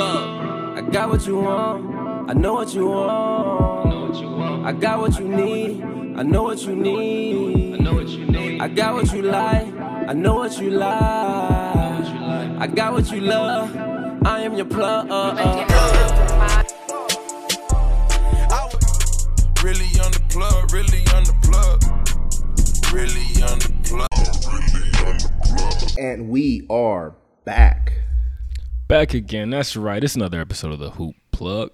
[0.00, 0.78] plug.
[0.78, 2.30] I got what you want.
[2.30, 4.66] I know what you want.
[4.66, 5.82] I got what you need.
[6.16, 7.74] I know what you need.
[7.74, 8.60] I know what you need.
[8.62, 9.66] I got what you like.
[10.10, 12.06] I know what you like.
[12.62, 13.76] I got what you love.
[14.24, 15.08] I am your plug.
[19.62, 21.78] Really on the plug, really on the plug.
[22.94, 24.08] Really on the plug.
[25.98, 27.14] And we are
[27.44, 27.99] back.
[28.90, 29.50] Back again.
[29.50, 30.02] That's right.
[30.02, 31.70] It's another episode of the Hoop Plug.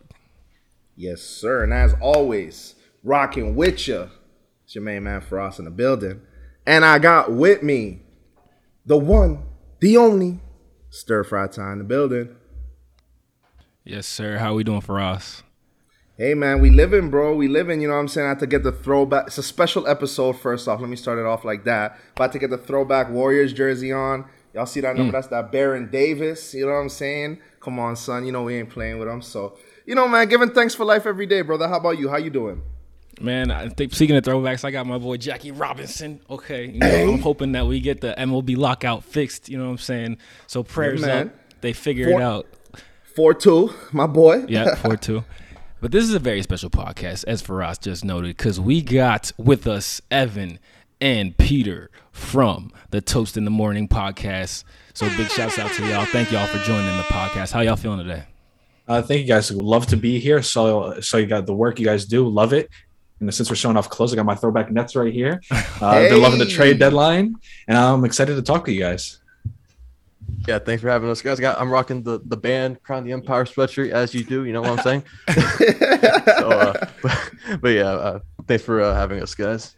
[0.97, 1.65] Yes, sir.
[1.65, 4.11] And as always, rocking with you.
[4.67, 6.21] It's your main man Frost in the building.
[6.67, 8.03] And I got with me
[8.85, 9.47] the one,
[9.81, 10.41] the only
[10.91, 12.37] stir fry time in the building.
[13.83, 14.37] Yes, sir.
[14.37, 15.43] How we doing Faraz?
[16.19, 17.35] Hey man, we living, bro.
[17.35, 17.81] We living.
[17.81, 18.27] You know what I'm saying?
[18.27, 19.29] I had to get the throwback.
[19.29, 20.35] It's a special episode.
[20.35, 21.99] First off, let me start it off like that.
[22.15, 24.27] About to get the throwback Warriors jersey on.
[24.57, 25.11] Y'all see that number?
[25.11, 25.13] Hmm.
[25.13, 26.55] That's that Baron Davis.
[26.55, 27.41] You know what I'm saying?
[27.61, 28.25] Come on, son.
[28.25, 29.21] You know we ain't playing with him.
[29.21, 31.69] So, you know, man, giving thanks for life every day, brother.
[31.69, 32.09] How about you?
[32.09, 32.63] How you doing?
[33.21, 36.21] Man, I think speaking of throwbacks, I got my boy Jackie Robinson.
[36.31, 39.51] Okay, you know, I'm hoping that we get the MLB lockout fixed.
[39.51, 40.19] You know what I'm saying?
[40.47, 41.29] So prayers man.
[41.29, 41.35] up.
[41.61, 42.47] They figure For- it out.
[43.15, 44.47] Four two, my boy.
[44.49, 45.23] Yeah, four two.
[45.79, 49.67] But this is a very special podcast, as Faraz just noted, because we got with
[49.67, 50.59] us Evan
[51.01, 54.65] and Peter from the Toast in the Morning podcast.
[54.95, 56.07] So big shouts out to y'all.
[56.07, 57.53] Thank y'all for joining the podcast.
[57.53, 58.25] How y'all feeling today?
[58.89, 59.51] Uh, thank you guys.
[59.51, 60.43] Love to be here.
[60.43, 62.27] So, so you got the work you guys do.
[62.29, 62.71] Love it.
[63.21, 65.41] And since we're showing off clothes, I got my throwback nets right here.
[65.79, 67.37] Uh, They're loving the trade deadline,
[67.69, 69.19] and I'm excited to talk to you guys.
[70.49, 71.39] Yeah, thanks for having us, guys.
[71.39, 74.45] I got, I'm rocking the the band Crown the Empire sweatshirt as you do.
[74.45, 75.05] You know what I'm saying?
[76.39, 77.31] so, uh, but,
[77.61, 79.77] but yeah, uh, thanks for uh, having us, guys.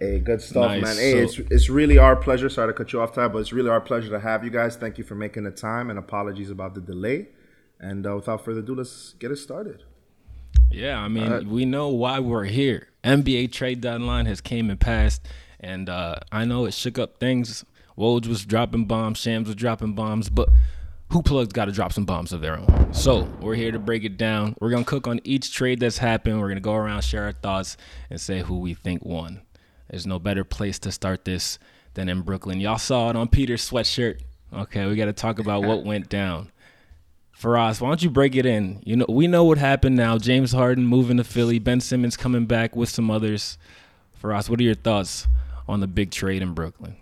[0.00, 0.82] Hey, good stuff, Nice.
[0.84, 0.96] man.
[0.96, 2.48] Hey, So- it's it's really our pleasure.
[2.48, 4.76] Sorry to cut you off, time, but it's really our pleasure to have you guys.
[4.76, 7.28] Thank you for making the time, and apologies about the delay.
[7.80, 9.82] And uh, without further ado, let's get it started.
[10.70, 12.88] Yeah, I mean, we know why we're here.
[13.04, 15.26] NBA trade deadline has came and passed,
[15.60, 17.64] and uh, I know it shook up things.
[17.96, 20.48] Woj was dropping bombs, Shams was dropping bombs, but
[21.10, 22.92] Hoop Plug's got to drop some bombs of their own.
[22.92, 24.54] So we're here to break it down.
[24.60, 26.40] We're gonna cook on each trade that's happened.
[26.40, 27.76] We're gonna go around, share our thoughts,
[28.10, 29.40] and say who we think won.
[29.90, 31.58] There's no better place to start this
[31.94, 32.60] than in Brooklyn.
[32.60, 34.20] Y'all saw it on Peter's sweatshirt.
[34.52, 36.50] Okay, we got to talk about what went down.
[37.38, 38.82] Faraz, why don't you break it in?
[38.84, 40.18] You know, we know what happened now.
[40.18, 43.58] James Harden moving to Philly, Ben Simmons coming back with some others.
[44.22, 45.28] Faraz, what are your thoughts
[45.68, 46.96] on the big trade in Brooklyn?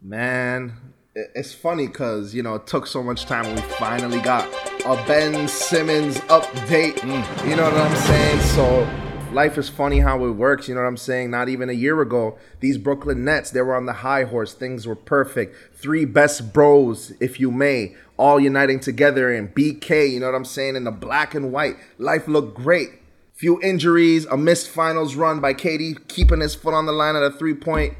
[0.00, 0.72] Man,
[1.14, 3.44] it's funny because you know it took so much time.
[3.44, 4.48] and We finally got
[4.84, 6.96] a Ben Simmons update.
[7.00, 8.40] Mm, you know what I'm saying?
[8.40, 9.05] So
[9.36, 10.66] life is funny how it works.
[10.66, 11.30] You know what I'm saying?
[11.30, 14.54] Not even a year ago, these Brooklyn Nets they were on the high horse.
[14.54, 15.54] Things were perfect.
[15.76, 20.10] Three best bros, if you may, all uniting together in BK.
[20.10, 20.74] You know what I'm saying?
[20.74, 22.88] In the black and white, life looked great.
[23.34, 27.22] Few injuries, a missed finals run by KD, keeping his foot on the line at
[27.22, 27.92] a three point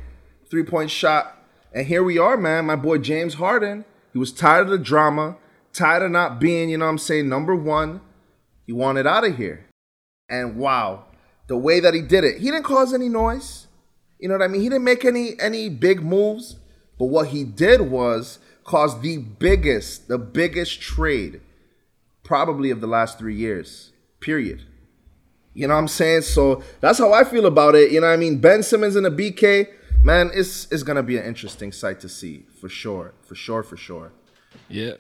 [0.51, 1.37] three point shot.
[1.75, 2.65] And here we are, man.
[2.65, 3.85] My boy James Harden.
[4.15, 5.37] He was tired of the drama,
[5.75, 8.01] tired of not being, you know what I'm saying, number one.
[8.65, 9.67] He wanted out of here.
[10.31, 11.05] And wow,
[11.47, 13.67] the way that he did it, he didn't cause any noise.
[14.19, 14.63] You know what I mean?
[14.63, 16.57] He didn't make any any big moves.
[16.99, 21.41] But what he did was cause the biggest, the biggest trade
[22.23, 23.93] probably of the last three years.
[24.21, 24.63] Period.
[25.55, 26.23] You know what I'm saying?
[26.23, 27.91] So that's how I feel about it.
[27.91, 28.39] You know what I mean?
[28.39, 29.69] Ben Simmons and the BK,
[30.03, 33.15] man, it's it's gonna be an interesting sight to see for sure.
[33.23, 34.13] For sure, for sure.
[34.69, 34.95] Yeah.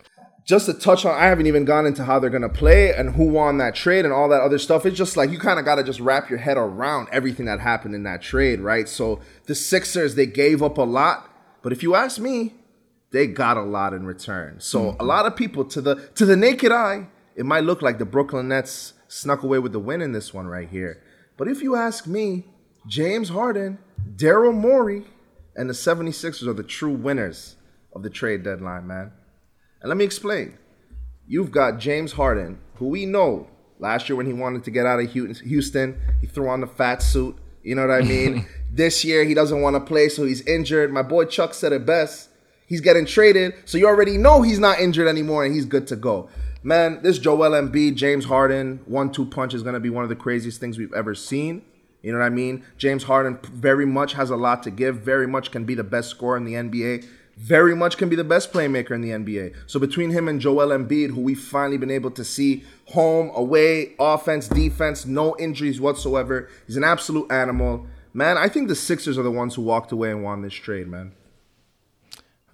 [0.47, 3.25] Just to touch on, I haven't even gone into how they're gonna play and who
[3.25, 4.87] won that trade and all that other stuff.
[4.87, 7.97] It's just like you kind of gotta just wrap your head around everything that happened
[7.97, 8.89] in that trade, right?
[8.89, 11.29] So the Sixers, they gave up a lot,
[11.62, 12.55] but if you ask me,
[13.11, 14.61] they got a lot in return.
[14.61, 15.07] So a mm-hmm.
[15.07, 18.47] lot of people to the to the naked eye, it might look like the Brooklyn
[18.47, 21.03] Nets snuck away with the win in this one right here.
[21.37, 22.45] But if you ask me,
[22.87, 23.78] James Harden,
[24.15, 25.07] Daryl Morey,
[25.57, 27.57] and the 76ers are the true winners
[27.93, 29.11] of the trade deadline, man.
[29.86, 30.58] And let me explain.
[31.28, 33.47] You've got James Harden, who we know
[33.78, 37.04] last year when he wanted to get out of Houston, he threw on the fat
[37.04, 37.36] suit.
[37.62, 38.48] You know what I mean?
[38.72, 40.92] this year he doesn't want to play, so he's injured.
[40.92, 42.30] My boy Chuck said it best.
[42.66, 45.94] He's getting traded, so you already know he's not injured anymore and he's good to
[45.94, 46.30] go.
[46.65, 50.16] Man, this Joel Embiid, James Harden, one-two punch is going to be one of the
[50.16, 51.62] craziest things we've ever seen.
[52.03, 52.65] You know what I mean?
[52.77, 54.97] James Harden very much has a lot to give.
[54.97, 57.06] Very much can be the best scorer in the NBA.
[57.36, 59.54] Very much can be the best playmaker in the NBA.
[59.66, 63.94] So between him and Joel Embiid, who we've finally been able to see home, away,
[64.00, 67.86] offense, defense, no injuries whatsoever, he's an absolute animal.
[68.15, 70.88] Man, I think the Sixers are the ones who walked away and won this trade,
[70.88, 71.12] man.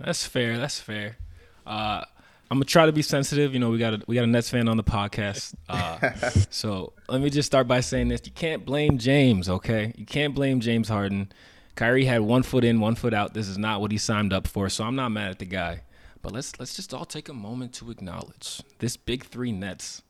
[0.00, 0.58] That's fair.
[0.58, 1.16] That's fair.
[1.64, 2.04] Uh,
[2.50, 3.54] I'm gonna try to be sensitive.
[3.54, 5.54] You know, we got a we got a Nets fan on the podcast.
[5.68, 6.10] Uh,
[6.50, 9.48] so let me just start by saying this: you can't blame James.
[9.48, 11.32] Okay, you can't blame James Harden.
[11.74, 13.34] Kyrie had one foot in, one foot out.
[13.34, 14.68] This is not what he signed up for.
[14.68, 15.82] So I'm not mad at the guy.
[16.20, 20.02] But let's let's just all take a moment to acknowledge this big three Nets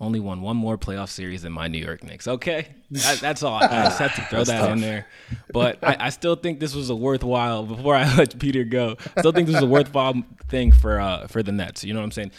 [0.00, 2.26] only won one more playoff series than my New York Knicks.
[2.26, 3.54] Okay, that, that's all.
[3.54, 4.70] I, I just had to throw that tough.
[4.70, 5.06] in there.
[5.52, 7.62] But I, I, still think this was a worthwhile.
[7.62, 11.28] Before I let Peter go, I still think this was a worthwhile thing for uh,
[11.28, 11.84] for the Nets.
[11.84, 12.32] You know what I'm saying?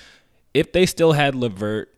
[0.53, 1.92] If they still had LeVert,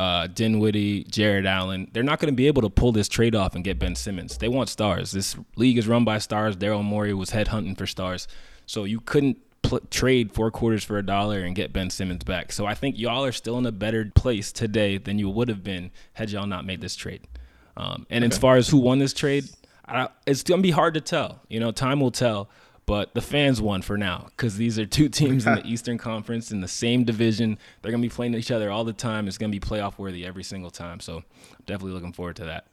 [0.00, 3.54] uh, Dinwiddie, Jarrett Allen, they're not going to be able to pull this trade off
[3.54, 4.38] and get Ben Simmons.
[4.38, 5.10] They want stars.
[5.12, 6.56] This league is run by stars.
[6.56, 8.26] Daryl Morey was headhunting for stars,
[8.64, 12.50] so you couldn't pl- trade four quarters for a dollar and get Ben Simmons back.
[12.50, 15.62] So I think y'all are still in a better place today than you would have
[15.62, 17.28] been had y'all not made this trade.
[17.76, 18.32] Um, and okay.
[18.32, 19.50] as far as who won this trade,
[19.86, 21.42] I, it's gonna be hard to tell.
[21.50, 22.48] You know, time will tell.
[22.90, 26.50] But the fans won for now because these are two teams in the Eastern Conference
[26.50, 27.56] in the same division.
[27.80, 29.28] They're gonna be playing each other all the time.
[29.28, 30.98] It's gonna be playoff worthy every single time.
[30.98, 31.24] So I'm
[31.66, 32.66] definitely looking forward to that.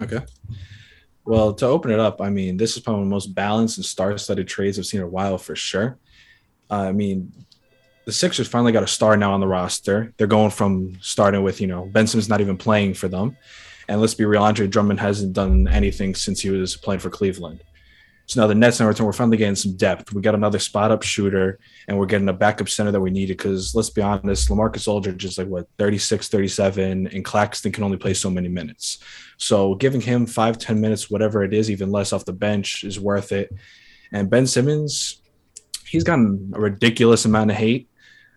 [0.00, 0.20] Okay.
[1.24, 3.78] Well, to open it up, I mean, this is probably one of the most balanced
[3.78, 5.98] and star-studded trades I've seen in a while for sure.
[6.70, 7.32] Uh, I mean,
[8.04, 10.14] the Sixers finally got a star now on the roster.
[10.18, 13.36] They're going from starting with, you know, Benson's not even playing for them.
[13.88, 17.58] And let's be real, Andre Drummond hasn't done anything since he was playing for Cleveland.
[18.26, 20.12] So now the Nets in return, we're finally getting some depth.
[20.12, 23.36] We got another spot up shooter, and we're getting a backup center that we needed.
[23.36, 27.98] Because let's be honest, LaMarcus Aldridge is like what 36, 37, and Claxton can only
[27.98, 28.98] play so many minutes.
[29.36, 32.98] So giving him five, 10 minutes, whatever it is, even less off the bench is
[32.98, 33.52] worth it.
[34.10, 35.20] And Ben Simmons,
[35.86, 37.90] he's gotten a ridiculous amount of hate.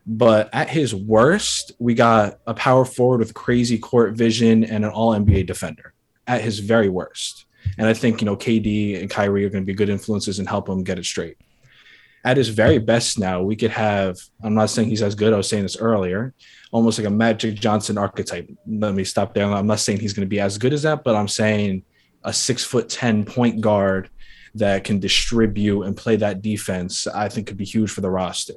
[0.05, 4.91] But at his worst, we got a power forward with crazy court vision and an
[4.91, 5.93] all NBA defender
[6.25, 7.46] at his very worst.
[7.77, 10.47] And I think, you know, KD and Kyrie are going to be good influences and
[10.47, 11.37] help him get it straight.
[12.23, 15.37] At his very best now, we could have, I'm not saying he's as good, I
[15.37, 16.33] was saying this earlier,
[16.71, 18.49] almost like a Magic Johnson archetype.
[18.65, 19.45] Let me stop there.
[19.45, 21.83] I'm not saying he's going to be as good as that, but I'm saying
[22.23, 24.09] a six foot 10 point guard
[24.55, 28.53] that can distribute and play that defense, I think could be huge for the roster.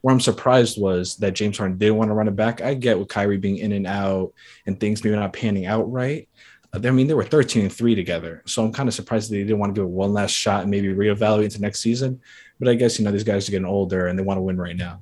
[0.00, 2.60] Where I'm surprised was that James Harden didn't want to run it back.
[2.60, 4.34] I get with Kyrie being in and out
[4.66, 6.28] and things maybe not panning out right.
[6.74, 8.42] I mean, they were 13 and three together.
[8.46, 10.70] So I'm kind of surprised they didn't want to give it one last shot and
[10.70, 12.20] maybe reevaluate into next season.
[12.58, 14.56] But I guess, you know, these guys are getting older and they want to win
[14.56, 15.00] right now.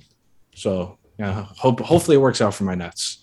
[0.54, 3.18] So yeah, hope, hopefully it works out for my Nets.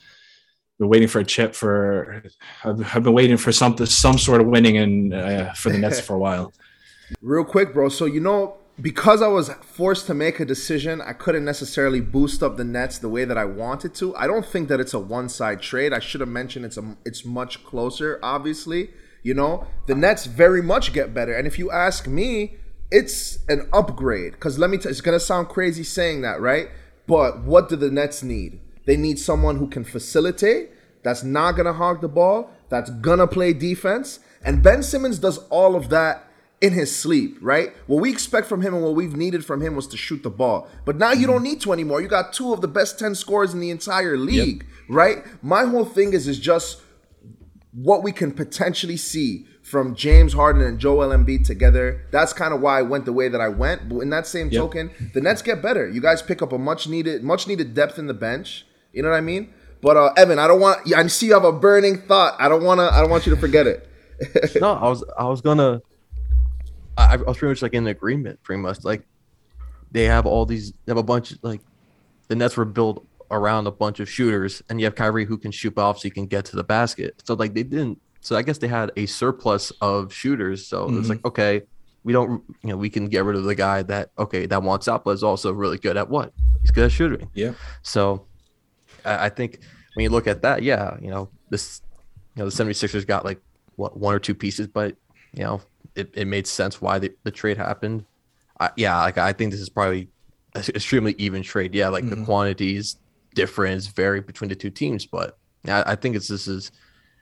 [0.80, 2.24] Been waiting for a chip for,
[2.64, 6.00] I've, I've been waiting for something, some sort of winning and uh, for the Nets
[6.06, 6.54] for a while.
[7.22, 7.90] Real quick, bro.
[7.90, 12.42] So, you know, because I was forced to make a decision, I couldn't necessarily boost
[12.42, 14.16] up the Nets the way that I wanted to.
[14.16, 15.94] I don't think that it's a one-side trade.
[15.94, 18.20] I should have mentioned it's a it's much closer.
[18.24, 18.92] Obviously,
[19.24, 22.56] you know the Nets very much get better, and if you ask me,
[22.92, 24.34] it's an upgrade.
[24.34, 26.70] Because let me, tell it's gonna sound crazy saying that, right?
[27.06, 28.60] But what do the Nets need?
[28.86, 30.72] They need someone who can facilitate.
[31.04, 32.52] That's not gonna hog the ball.
[32.70, 34.20] That's gonna play defense.
[34.44, 36.29] And Ben Simmons does all of that
[36.62, 37.74] in his sleep, right?
[37.88, 40.30] What we expect from him and what we've needed from him was to shoot the
[40.30, 40.68] ball.
[40.86, 42.02] But now you don't need to anymore.
[42.02, 44.86] You got two of the best 10 scorers in the entire league, yep.
[44.90, 45.44] right?
[45.44, 46.82] My whole thing is is just
[47.72, 52.06] what we can potentially see from James Harden and Joel Embiid together.
[52.12, 53.88] That's kind of why I went the way that I went.
[53.88, 54.60] But in that same yep.
[54.60, 55.88] token, the Nets get better.
[55.88, 58.66] You guys pick up a much needed much needed depth in the bench.
[58.92, 59.54] You know what I mean?
[59.82, 60.92] But uh, Evan, I don't want.
[60.94, 62.36] I see you have a burning thought.
[62.40, 62.92] I don't want to.
[62.92, 63.88] I don't want you to forget it.
[64.60, 65.04] no, I was.
[65.18, 65.82] I was gonna
[67.00, 68.84] I, I was pretty much like in agreement, pretty much.
[68.84, 69.08] Like
[69.92, 71.62] they have all these, they have a bunch of like
[72.28, 75.52] the Nets were built around a bunch of shooters, and you have Kyrie who can
[75.52, 77.22] shoot off so you can get to the basket.
[77.26, 78.00] So like they didn't.
[78.22, 80.68] So I guess they had a surplus of shooters.
[80.68, 81.00] So mm-hmm.
[81.00, 81.62] it's like okay,
[82.04, 84.88] we don't, you know, we can get rid of the guy that okay that wants
[84.88, 87.30] out, but is also really good at what he's good at shooting.
[87.34, 87.54] Yeah.
[87.82, 88.26] So
[89.06, 89.60] I, I think
[89.94, 91.82] when you look at that, yeah, you know this,
[92.36, 93.40] you know the 76ers got like
[93.76, 94.96] what one or two pieces, but
[95.34, 95.62] you know
[95.96, 98.06] it, it made sense why the, the trade happened.
[98.60, 100.10] I, yeah, like I think this is probably
[100.56, 101.74] an extremely even trade.
[101.74, 102.22] Yeah, like mm-hmm.
[102.22, 102.98] the quantities
[103.36, 106.72] difference vary between the two teams, but yeah, I think it's this is,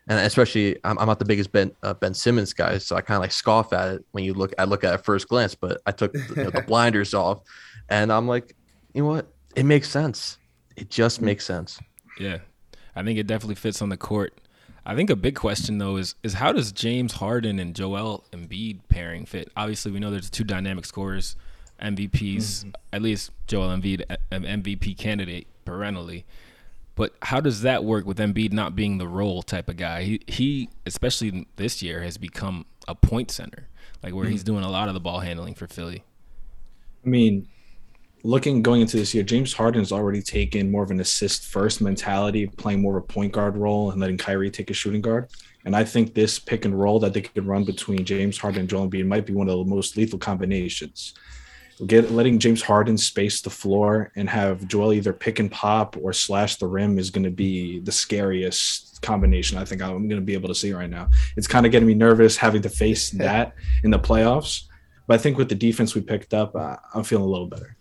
[0.07, 3.17] and especially I'm, I'm not the biggest Ben uh, Ben Simmons guy, so I kind
[3.17, 5.81] of like scoff at it when you look I look at it first glance, but
[5.85, 7.41] I took you know, the blinders off,
[7.89, 8.55] and I'm like,
[8.93, 9.27] you know what?
[9.55, 10.37] It makes sense.
[10.75, 11.79] It just makes sense.
[12.19, 12.39] Yeah,
[12.95, 14.39] I think it definitely fits on the court.
[14.87, 18.79] I think a big question though is is how does James Harden and Joel Embiid
[18.87, 19.51] pairing fit?
[19.57, 21.35] Obviously, we know there's two dynamic scorers,
[21.81, 22.69] MVPs, mm-hmm.
[22.93, 26.25] at least Joel Embiid, an MVP candidate perennially.
[26.95, 30.03] But how does that work with Embiid not being the role type of guy?
[30.03, 33.67] He, he especially this year, has become a point center,
[34.01, 34.31] like where mm-hmm.
[34.31, 36.05] he's doing a lot of the ball handling for Philly.
[37.05, 37.49] I mean,
[38.27, 41.79] looking going into this year, James Harden has already taken more of an assist first
[41.79, 45.29] mentality, playing more of a point guard role and letting Kyrie take a shooting guard.
[45.63, 48.69] And I think this pick and roll that they could run between James Harden and
[48.69, 51.13] Joel Embiid might be one of the most lethal combinations.
[51.85, 56.11] Get letting James Harden space the floor and have Joel either pick and pop or
[56.11, 60.25] slash the rim is going to be the scariest combination I think I'm going to
[60.25, 61.07] be able to see right now.
[61.37, 63.53] It's kind of getting me nervous having to face that
[63.85, 64.63] in the playoffs.
[65.07, 67.76] But I think with the defense we picked up, uh, I'm feeling a little better.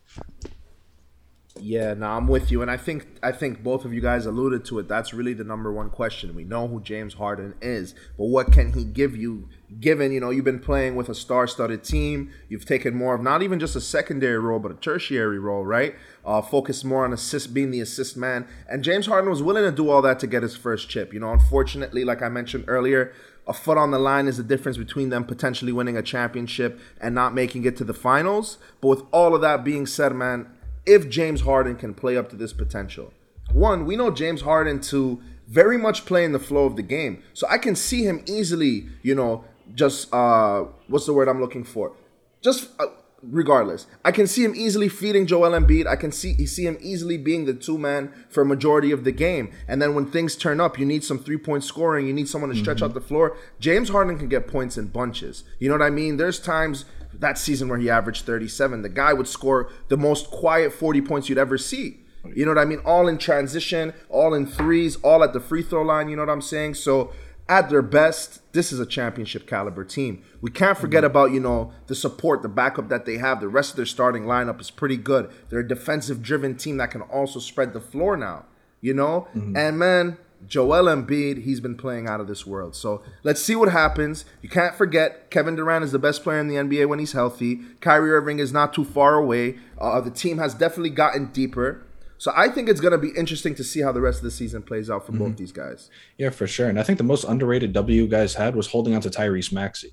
[1.60, 4.64] Yeah, no, I'm with you, and I think I think both of you guys alluded
[4.66, 4.88] to it.
[4.88, 6.34] That's really the number one question.
[6.34, 9.48] We know who James Harden is, but what can he give you?
[9.80, 13.42] Given you know you've been playing with a star-studded team, you've taken more of not
[13.42, 15.94] even just a secondary role, but a tertiary role, right?
[16.24, 18.46] Uh, focus more on assist, being the assist man.
[18.68, 21.12] And James Harden was willing to do all that to get his first chip.
[21.12, 23.12] You know, unfortunately, like I mentioned earlier,
[23.46, 27.14] a foot on the line is the difference between them potentially winning a championship and
[27.14, 28.58] not making it to the finals.
[28.80, 30.48] But with all of that being said, man,
[30.86, 33.12] if James Harden can play up to this potential.
[33.52, 37.22] One, we know James Harden to very much play in the flow of the game.
[37.32, 41.64] So I can see him easily, you know, just uh what's the word I'm looking
[41.64, 41.92] for?
[42.40, 42.86] Just uh,
[43.22, 45.86] regardless, I can see him easily feeding Joel Embiid.
[45.86, 49.04] I can see he see him easily being the two man for a majority of
[49.04, 49.52] the game.
[49.68, 52.06] And then when things turn up, you need some three point scoring.
[52.06, 52.86] You need someone to stretch mm-hmm.
[52.86, 53.36] out the floor.
[53.60, 55.44] James Harden can get points in bunches.
[55.58, 56.16] You know what I mean?
[56.16, 56.84] There's times
[57.20, 58.82] that season where he averaged 37.
[58.82, 62.00] The guy would score the most quiet 40 points you'd ever see.
[62.34, 62.80] You know what I mean?
[62.84, 66.08] All in transition, all in threes, all at the free throw line.
[66.08, 66.74] You know what I'm saying?
[66.74, 67.12] So
[67.48, 70.22] at their best, this is a championship caliber team.
[70.40, 71.10] We can't forget mm-hmm.
[71.10, 73.40] about, you know, the support, the backup that they have.
[73.40, 75.30] The rest of their starting lineup is pretty good.
[75.48, 78.46] They're a defensive driven team that can also spread the floor now,
[78.80, 79.28] you know?
[79.36, 79.56] Mm-hmm.
[79.56, 82.74] And man, Joel Embiid, he's been playing out of this world.
[82.74, 84.24] So let's see what happens.
[84.42, 87.60] You can't forget Kevin Durant is the best player in the NBA when he's healthy.
[87.80, 89.58] Kyrie Irving is not too far away.
[89.80, 91.84] Uh, the team has definitely gotten deeper.
[92.18, 94.30] So I think it's going to be interesting to see how the rest of the
[94.30, 95.24] season plays out for mm-hmm.
[95.24, 95.90] both these guys.
[96.16, 96.68] Yeah, for sure.
[96.68, 99.92] And I think the most underrated W guys had was holding on to Tyrese Maxey.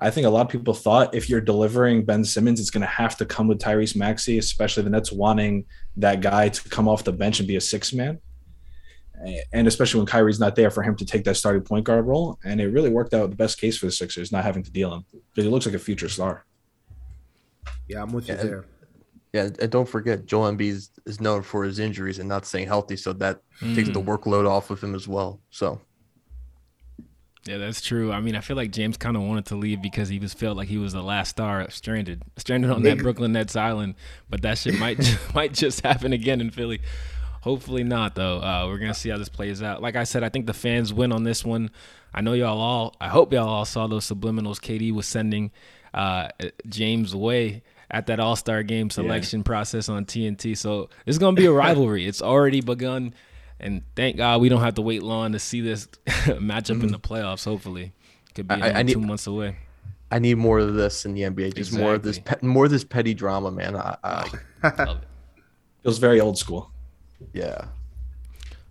[0.00, 2.86] I think a lot of people thought if you're delivering Ben Simmons, it's going to
[2.86, 5.64] have to come with Tyrese Maxey, especially the Nets wanting
[5.96, 8.20] that guy to come off the bench and be a six man
[9.52, 12.38] and especially when Kyrie's not there for him to take that starting point guard role.
[12.44, 14.92] And it really worked out the best case for the Sixers, not having to deal
[14.92, 16.44] him because he looks like a future star.
[17.88, 18.64] Yeah, I'm with you there.
[19.32, 22.66] Yeah, and don't forget, Joel Embiid is, is known for his injuries and not staying
[22.66, 23.74] healthy, so that mm.
[23.74, 25.40] takes the workload off of him as well.
[25.50, 25.80] So.
[27.46, 28.10] Yeah, that's true.
[28.10, 30.56] I mean, I feel like James kind of wanted to leave because he was felt
[30.56, 33.94] like he was the last star stranded, stranded on that Brooklyn Nets island.
[34.28, 34.98] But that shit might
[35.34, 36.80] might just happen again in Philly.
[37.42, 38.38] Hopefully not, though.
[38.38, 39.80] Uh, we're gonna see how this plays out.
[39.80, 41.70] Like I said, I think the fans win on this one.
[42.12, 42.96] I know y'all all.
[43.00, 45.50] I hope y'all all saw those subliminals KD was sending
[45.94, 46.28] uh,
[46.68, 49.44] James way at that All Star Game selection yeah.
[49.44, 50.56] process on TNT.
[50.56, 52.06] So it's gonna be a rivalry.
[52.06, 53.14] it's already begun,
[53.60, 56.84] and thank God we don't have to wait long to see this matchup mm-hmm.
[56.84, 57.44] in the playoffs.
[57.44, 57.92] Hopefully,
[58.34, 59.56] could be I, I need, two months away.
[60.10, 61.54] I need more of this in the NBA.
[61.54, 61.82] Just exactly.
[61.82, 63.76] more of this, more of this petty drama, man.
[63.76, 64.30] I, I
[64.62, 65.08] love it.
[65.82, 66.70] Feels very old school.
[67.32, 67.66] Yeah.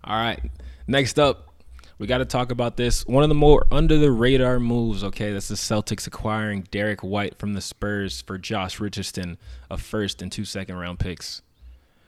[0.04, 0.40] All right.
[0.86, 1.48] Next up,
[1.98, 3.06] we got to talk about this.
[3.06, 5.32] One of the more under the radar moves, okay?
[5.32, 9.36] That's the Celtics acquiring Derrick White from the Spurs for Josh Richardson,
[9.70, 11.42] a first and two second round picks.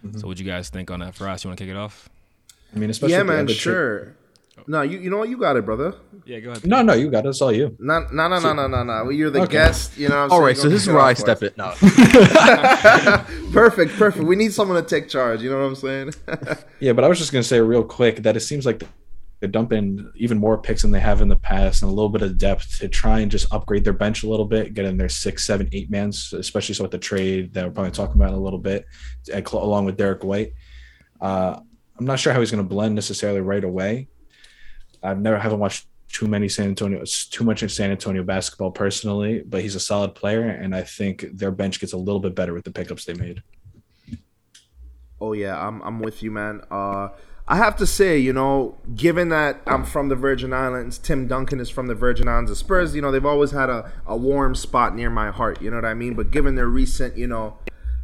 [0.04, 0.18] Mm-hmm.
[0.20, 1.14] So, what do you guys think on that?
[1.14, 2.08] Faraz, you want to kick it off?
[2.74, 4.14] I mean, especially yeah, man, sure.
[4.66, 5.28] No, you you know what?
[5.28, 5.94] You got it, brother.
[6.24, 6.66] Yeah, go ahead.
[6.66, 7.30] No, no, you got it.
[7.30, 7.76] It's all you.
[7.78, 9.10] No, no, no, no, no, no, no.
[9.10, 9.52] You're the okay.
[9.52, 9.96] guest.
[9.98, 10.16] You know.
[10.16, 10.46] What I'm all saying?
[10.46, 11.56] right, so this is where I step it.
[11.56, 11.74] No.
[13.52, 14.24] perfect, perfect.
[14.24, 15.42] We need someone to take charge.
[15.42, 16.14] You know what I'm saying?
[16.80, 18.82] yeah, but I was just gonna say real quick that it seems like
[19.40, 22.20] they're dumping even more picks than they have in the past and a little bit
[22.20, 25.08] of depth to try and just upgrade their bench a little bit, get in their
[25.08, 28.34] six, seven, eight mans, especially so with the trade that we're probably talking about in
[28.34, 28.84] a little bit,
[29.52, 30.52] along with Derrick White.
[31.22, 31.58] Uh,
[31.98, 34.08] I'm not sure how he's going to blend necessarily right away.
[35.02, 39.42] I've never haven't watched too many San Antonio, too much in San Antonio basketball personally,
[39.46, 42.52] but he's a solid player, and I think their bench gets a little bit better
[42.52, 43.42] with the pickups they made.
[45.20, 46.62] Oh yeah, I'm I'm with you, man.
[46.70, 47.10] Uh,
[47.46, 51.60] I have to say, you know, given that I'm from the Virgin Islands, Tim Duncan
[51.60, 52.50] is from the Virgin Islands.
[52.50, 55.60] The Spurs, you know, they've always had a, a warm spot near my heart.
[55.60, 56.14] You know what I mean?
[56.14, 57.58] But given their recent, you know,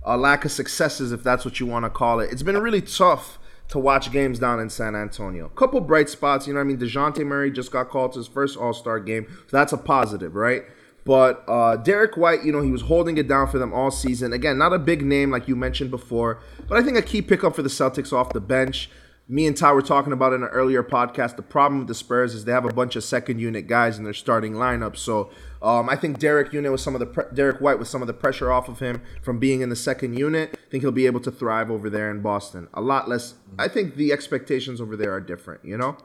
[0.05, 2.83] uh, lack of successes, if that's what you want to call it, it's been really
[2.83, 5.49] tough to watch games down in San Antonio.
[5.51, 6.79] Couple bright spots, you know I mean?
[6.79, 10.35] Dejounte Murray just got called to his first All Star game, so that's a positive,
[10.35, 10.65] right?
[11.05, 14.33] But uh, Derrick White, you know, he was holding it down for them all season.
[14.33, 17.55] Again, not a big name like you mentioned before, but I think a key pickup
[17.55, 18.91] for the Celtics off the bench.
[19.29, 21.35] Me and Ty were talking about in an earlier podcast.
[21.35, 24.05] The problem with the Spurs is they have a bunch of second unit guys in
[24.05, 24.97] their starting lineup.
[24.97, 25.31] So
[25.61, 28.07] um, I think Derek Unit with some of the pre- Derrick White with some of
[28.07, 30.51] the pressure off of him from being in the second unit.
[30.55, 32.69] I think he'll be able to thrive over there in Boston.
[32.73, 33.35] A lot less.
[33.59, 35.65] I think the expectations over there are different.
[35.65, 35.97] You know.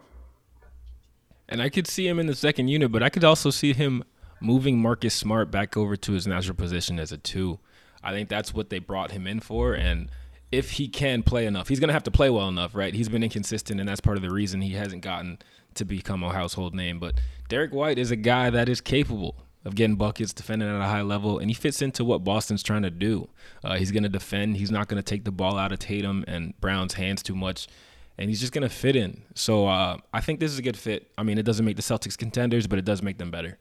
[1.48, 4.04] And I could see him in the second unit, but I could also see him
[4.40, 7.60] moving Marcus Smart back over to his natural position as a two.
[8.04, 10.10] I think that's what they brought him in for, and
[10.52, 11.68] if he can play enough.
[11.68, 12.94] He's going to have to play well enough, right?
[12.94, 15.40] He's been inconsistent, and that's part of the reason he hasn't gotten
[15.76, 17.00] to become a household name.
[17.00, 17.16] But
[17.48, 21.04] Derrick White is a guy that is capable of getting buckets, defending at a high
[21.04, 23.30] level, and he fits into what Boston's trying to do.
[23.64, 24.58] Uh, he's going to defend.
[24.58, 27.68] He's not going to take the ball out of Tatum and Brown's hands too much,
[28.18, 29.22] and he's just going to fit in.
[29.36, 31.12] So uh, I think this is a good fit.
[31.18, 33.58] I mean, it doesn't make the Celtics contenders, but it does make them better.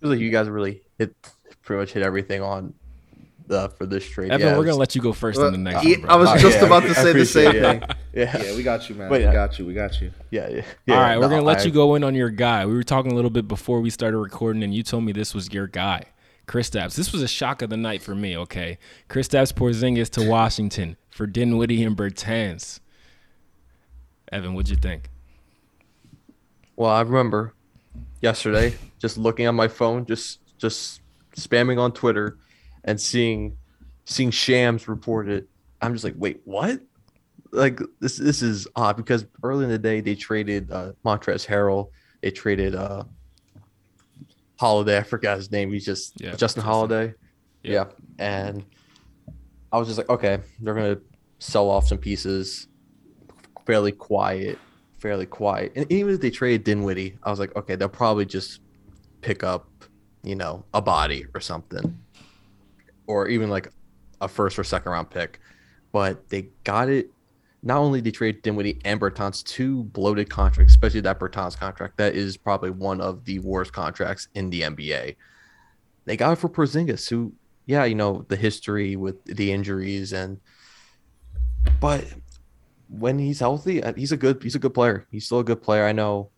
[0.00, 1.14] feels like you guys really hit
[1.62, 2.74] pretty much hit everything on
[3.50, 4.30] uh, for this trade.
[4.30, 6.10] Evan, yeah, we're it gonna let you go first in the next Yeah, one.
[6.10, 7.60] I was just yeah, about I to say the same it.
[7.60, 7.82] thing.
[8.12, 9.08] Yeah, Yeah, we got you, man.
[9.08, 9.66] But we got you.
[9.66, 10.10] We got you.
[10.30, 10.56] yeah, yeah.
[10.60, 12.66] All yeah, right, we're gonna let I- you go in on your guy.
[12.66, 15.34] We were talking a little bit before we started recording, and you told me this
[15.34, 16.04] was your guy,
[16.46, 16.94] Kristaps.
[16.96, 18.36] This was a shock of the night for me.
[18.36, 18.78] Okay,
[19.08, 22.80] Kristaps Porzingis to Washington for Dinwiddie and Bertans.
[24.30, 25.08] Evan, what'd you think?
[26.76, 27.54] Well, I remember
[28.20, 31.00] yesterday just looking on my phone, just just
[31.36, 32.36] spamming on Twitter,
[32.88, 33.56] and seeing
[34.06, 35.46] seeing Shams report it.
[35.82, 36.80] I'm just like, wait, what?
[37.52, 41.90] Like this this is odd because early in the day they traded uh, Montrezl Harrell,
[42.22, 43.04] they traded uh,
[44.58, 44.98] Holiday.
[44.98, 45.70] I forgot his name.
[45.70, 46.62] He's just Yeah, Justin.
[46.62, 47.14] Holiday.
[47.62, 47.72] Yeah.
[47.72, 47.84] Yeah.
[48.18, 48.64] and
[49.70, 50.98] I was just like, okay, they're gonna
[51.38, 52.68] sell off some pieces,
[53.66, 54.58] fairly quiet,
[54.98, 55.72] fairly quiet.
[55.76, 58.60] And even if they trade Dinwiddie, I was like, okay, they'll probably just
[59.20, 59.68] pick up,
[60.22, 61.98] you know, a body or something,
[63.08, 63.72] or even like
[64.20, 65.40] a first or second round pick.
[65.90, 67.10] But they got it.
[67.64, 71.96] Not only did they trade Dinwiddie and Bertans, two bloated contracts, especially that Bertans contract.
[71.96, 75.16] That is probably one of the worst contracts in the NBA.
[76.04, 77.32] They got it for Porzingis, who,
[77.66, 80.38] yeah, you know, the history with the injuries and,
[81.80, 82.04] but
[82.88, 85.06] when he's healthy, uh, he's a good he's a good player.
[85.10, 85.84] He's still a good player.
[85.84, 86.30] I know,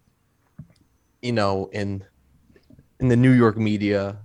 [1.22, 2.04] you know, in
[2.98, 4.18] in the New York media,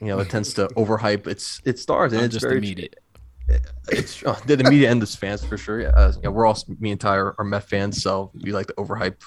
[0.00, 2.98] you know, it tends to overhype its its stars, and Not it's just very immediate.
[3.88, 5.80] it's uh, the, media and the fans for sure.
[5.82, 8.66] Yeah, uh, yeah, we're all me and Ty are, are Met fans, so we like
[8.68, 9.22] to overhype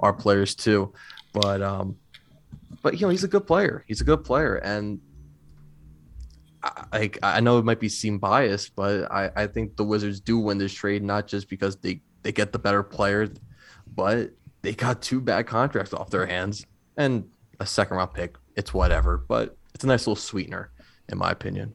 [0.00, 0.92] our players too.
[1.32, 1.96] But um,
[2.82, 3.84] but you know, he's a good player.
[3.86, 5.00] He's a good player, and
[6.62, 10.20] I like I know it might be seen biased, but I I think the Wizards
[10.20, 13.28] do win this trade not just because they they get the better player,
[13.94, 14.30] but
[14.62, 16.64] they got two bad contracts off their hands
[16.96, 17.28] and
[17.60, 18.36] a second round pick.
[18.56, 20.70] It's whatever, but it's a nice little sweetener,
[21.06, 21.74] in my opinion.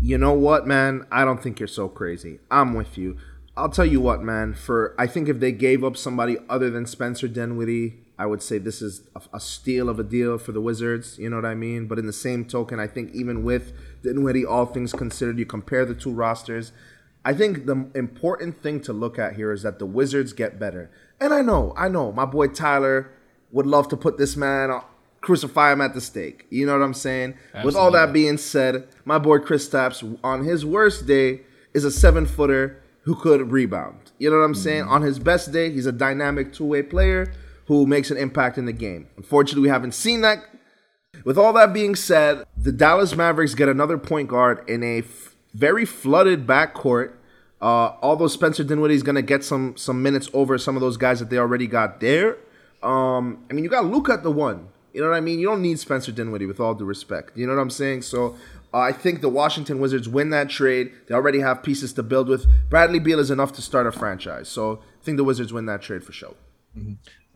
[0.00, 1.04] You know what, man?
[1.10, 2.38] I don't think you're so crazy.
[2.48, 3.16] I'm with you.
[3.56, 4.54] I'll tell you what, man.
[4.54, 8.58] For I think if they gave up somebody other than Spencer Dinwiddie, I would say
[8.58, 11.18] this is a, a steal of a deal for the Wizards.
[11.18, 11.88] You know what I mean?
[11.88, 13.72] But in the same token, I think even with
[14.04, 16.70] Dinwiddie, all things considered, you compare the two rosters.
[17.24, 20.88] I think the important thing to look at here is that the Wizards get better.
[21.20, 23.10] And I know, I know, my boy Tyler
[23.50, 24.70] would love to put this man
[25.22, 26.46] crucify him at the stake.
[26.50, 27.34] You know what I'm saying?
[27.64, 31.40] With all that being said, my boy Kristaps on his worst day
[31.72, 34.12] is a seven footer who could rebound.
[34.18, 34.82] You know what I'm saying?
[34.84, 37.32] On his best day, he's a dynamic two way player
[37.66, 39.08] who makes an impact in the game.
[39.16, 40.44] Unfortunately, we haven't seen that.
[41.24, 45.34] With all that being said, the Dallas Mavericks get another point guard in a f-
[45.54, 47.12] very flooded backcourt.
[47.60, 50.96] Uh, although Spencer Dinwiddie is going to get some some minutes over some of those
[50.96, 52.38] guys that they already got there.
[52.82, 54.68] Um, I mean, you got Luka at the one.
[54.92, 55.38] You know what I mean?
[55.38, 57.36] You don't need Spencer Dinwiddie, with all due respect.
[57.36, 58.02] You know what I'm saying?
[58.02, 58.36] So
[58.74, 60.92] uh, I think the Washington Wizards win that trade.
[61.06, 62.46] They already have pieces to build with.
[62.68, 64.48] Bradley Beal is enough to start a franchise.
[64.48, 66.34] So I think the Wizards win that trade for sure.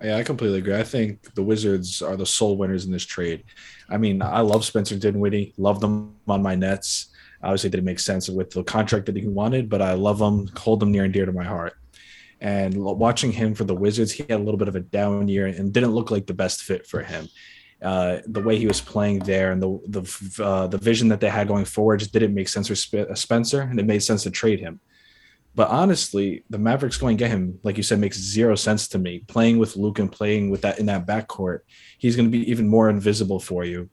[0.03, 0.77] Yeah, I completely agree.
[0.77, 3.45] I think the Wizards are the sole winners in this trade.
[3.89, 7.09] I mean, I love Spencer Dinwiddie, love them on my Nets.
[7.43, 10.51] Obviously, it didn't make sense with the contract that he wanted, but I love him,
[10.57, 11.75] hold him near and dear to my heart.
[12.41, 15.47] And watching him for the Wizards, he had a little bit of a down year
[15.47, 17.29] and didn't look like the best fit for him.
[17.81, 21.29] Uh, the way he was playing there and the the uh, the vision that they
[21.29, 24.31] had going forward just didn't make sense for Sp- Spencer, and it made sense to
[24.31, 24.81] trade him.
[25.55, 28.99] But honestly, the Mavericks going to get him, like you said, makes zero sense to
[28.99, 29.21] me.
[29.27, 31.61] Playing with Luke and playing with that in that backcourt,
[31.99, 33.89] he's going to be even more invisible for you.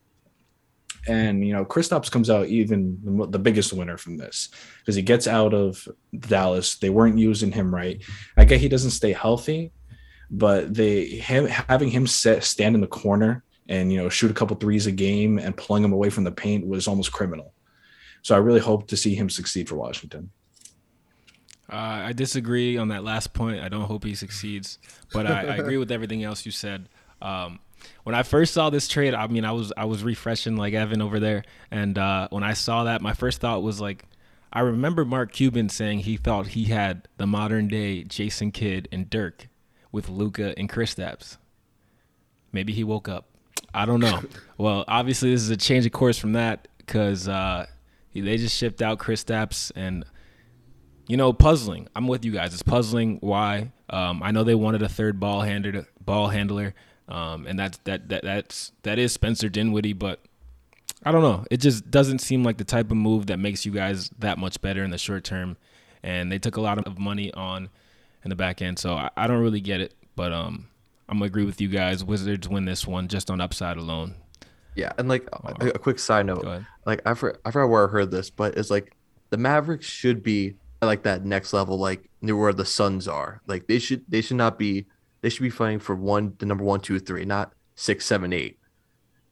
[1.08, 2.98] And you know, Kristaps comes out even
[3.30, 5.88] the biggest winner from this because he gets out of
[6.18, 6.76] Dallas.
[6.76, 8.02] They weren't using him right.
[8.38, 9.72] I get he doesn't stay healthy,
[10.32, 14.34] but they him having him set stand in the corner and you know shoot a
[14.34, 17.54] couple threes a game and pulling him away from the paint was almost criminal.
[18.22, 20.32] So I really hope to see him succeed for Washington.
[21.72, 23.62] Uh, I disagree on that last point.
[23.62, 24.80] I don't hope he succeeds,
[25.12, 26.88] but I, I agree with everything else you said.
[27.22, 27.60] Um,
[28.04, 31.02] when I first saw this trade, I mean, I was I was refreshing like Evan
[31.02, 34.06] over there, and uh, when I saw that, my first thought was like,
[34.52, 39.10] I remember Mark Cuban saying he thought he had the modern day Jason Kidd and
[39.10, 39.48] Dirk
[39.92, 41.38] with Luka and Chris Kristaps.
[42.52, 43.30] Maybe he woke up.
[43.74, 44.22] I don't know.
[44.58, 47.66] well, obviously this is a change of course from that because uh,
[48.14, 50.06] they just shipped out Chris Kristaps and
[51.08, 51.88] you know puzzling.
[51.96, 52.54] I'm with you guys.
[52.54, 53.72] It's puzzling why.
[53.90, 56.76] Um, I know they wanted a third ball handler, ball handler,
[57.14, 60.20] um, and that's that that that's that is Spencer Dinwiddie, but
[61.04, 61.46] I don't know.
[61.52, 64.60] It just doesn't seem like the type of move that makes you guys that much
[64.62, 65.56] better in the short term.
[66.02, 67.70] And they took a lot of money on
[68.24, 69.94] in the back end, so I, I don't really get it.
[70.16, 70.68] But um,
[71.08, 72.04] I'm gonna agree with you guys.
[72.04, 74.16] Wizards win this one just on upside alone.
[74.76, 76.44] Yeah, and like a, a quick side note,
[76.86, 78.96] like I forgot, I forgot where I heard this, but it's like
[79.30, 83.42] the Mavericks should be like that next level, like near where the Suns are.
[83.46, 84.88] Like they should they should not be
[85.24, 88.60] they should be fighting for one the number one, two, three, not six, seven, eight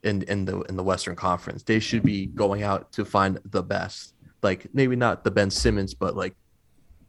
[0.04, 1.64] in in the in the Western Conference.
[1.64, 4.16] They should be going out to find the best.
[4.42, 6.34] Like maybe not the Ben Simmons, but like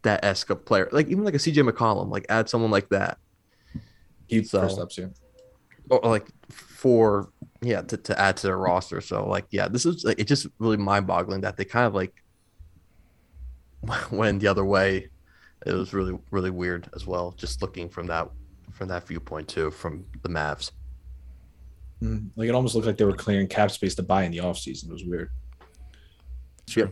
[0.01, 3.17] that esque player, like even like a CJ McCollum, like add someone like that.
[4.27, 5.07] Keep so, first ups, yeah.
[5.89, 8.99] Or like for yeah to, to add to their roster.
[8.99, 11.95] So like yeah, this is like it's just really mind boggling that they kind of
[11.95, 12.13] like
[14.11, 15.07] went the other way.
[15.65, 17.31] It was really really weird as well.
[17.31, 18.29] Just looking from that
[18.73, 20.71] from that viewpoint too, from the Mavs.
[22.01, 24.39] Mm, like it almost looked like they were clearing cap space to buy in the
[24.39, 24.89] offseason.
[24.89, 25.29] It was weird.
[26.67, 26.91] Sure.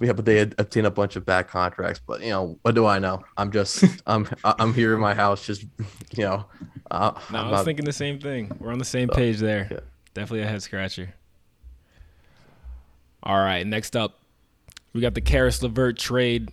[0.00, 2.00] Yeah, but they had obtained a bunch of bad contracts.
[2.06, 3.22] But you know, what do I know?
[3.36, 5.62] I'm just I'm I'm here in my house, just
[6.12, 6.44] you know.
[6.90, 8.50] Uh, no, i was not, thinking the same thing.
[8.58, 9.68] We're on the same so, page there.
[9.70, 9.80] Yeah.
[10.14, 11.14] Definitely a head scratcher.
[13.22, 14.20] All right, next up,
[14.92, 16.50] we got the Caris LeVert trade.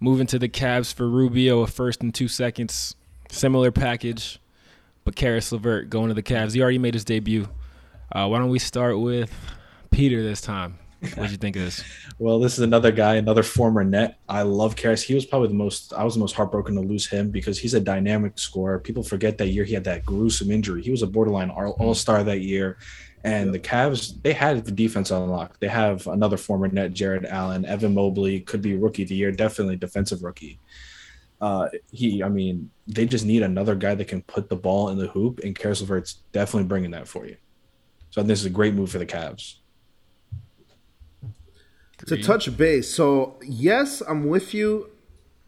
[0.00, 2.96] Moving to the Cavs for Rubio, a first and two seconds.
[3.30, 4.40] Similar package,
[5.04, 6.52] but Caris LeVert going to the Cavs.
[6.52, 7.48] He already made his debut.
[8.10, 9.32] Uh, why don't we start with
[9.90, 10.78] Peter this time?
[11.00, 11.82] What do you think of this?
[12.18, 14.18] well, this is another guy, another former net.
[14.28, 15.02] I love Caris.
[15.02, 15.94] He was probably the most.
[15.94, 18.78] I was the most heartbroken to lose him because he's a dynamic scorer.
[18.78, 20.82] People forget that year he had that gruesome injury.
[20.82, 22.76] He was a borderline All Star that year,
[23.24, 25.60] and the Cavs they had the defense unlocked.
[25.60, 29.32] They have another former net, Jarrett Allen, Evan Mobley could be rookie of the year,
[29.32, 30.58] definitely defensive rookie.
[31.40, 34.98] Uh, he, I mean, they just need another guy that can put the ball in
[34.98, 37.36] the hoop, and Caris LeVert's definitely bringing that for you.
[38.10, 39.56] So this is a great move for the Cavs.
[42.06, 44.90] To touch base, so yes, I'm with you.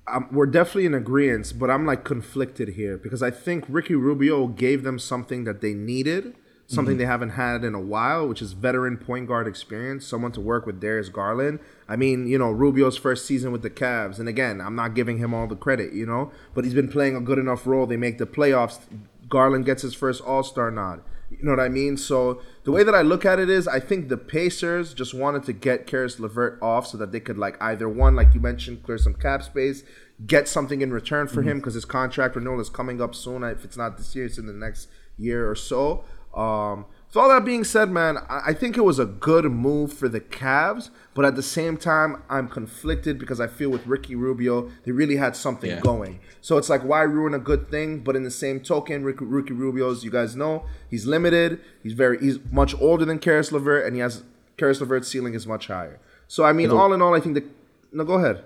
[0.07, 4.47] I'm, we're definitely in agreement, but I'm like conflicted here because I think Ricky Rubio
[4.49, 6.35] gave them something that they needed,
[6.73, 7.01] something mm-hmm.
[7.01, 10.67] they haven't had in a while, which is veteran point guard experience, someone to work
[10.67, 11.61] with Darius Garland.
[11.89, 15.19] I mean, you know, Rubio's first season with the Cavs, and again, I'm not giving
[15.19, 17.87] him all the credit, you know, but he's been playing a good enough role.
[17.87, 18.81] They make the playoffs.
[19.29, 21.03] Garland gets his first All Star nod.
[21.31, 21.97] You know what I mean?
[21.97, 25.45] So the way that I look at it is, I think the Pacers just wanted
[25.45, 28.83] to get Caris LeVert off so that they could like either one, like you mentioned,
[28.83, 29.83] clear some cap space,
[30.27, 31.51] get something in return for mm-hmm.
[31.51, 33.43] him because his contract renewal is coming up soon.
[33.45, 36.05] If it's not this year, it's in the next year or so.
[36.35, 40.09] Um, so all that being said, man, I think it was a good move for
[40.09, 44.71] the Cavs, but at the same time, I'm conflicted because I feel with Ricky Rubio,
[44.85, 45.81] they really had something yeah.
[45.81, 46.21] going.
[46.40, 47.99] So it's like, why ruin a good thing?
[47.99, 51.61] But in the same token, Ricky, Ricky Rubio's, you guys know, he's limited.
[51.83, 54.23] He's very, he's much older than Caris LeVert, and he has
[54.57, 56.01] Caris LeVert's ceiling is much higher.
[56.29, 57.45] So I mean, all in all, I think the
[57.92, 58.42] no, go ahead.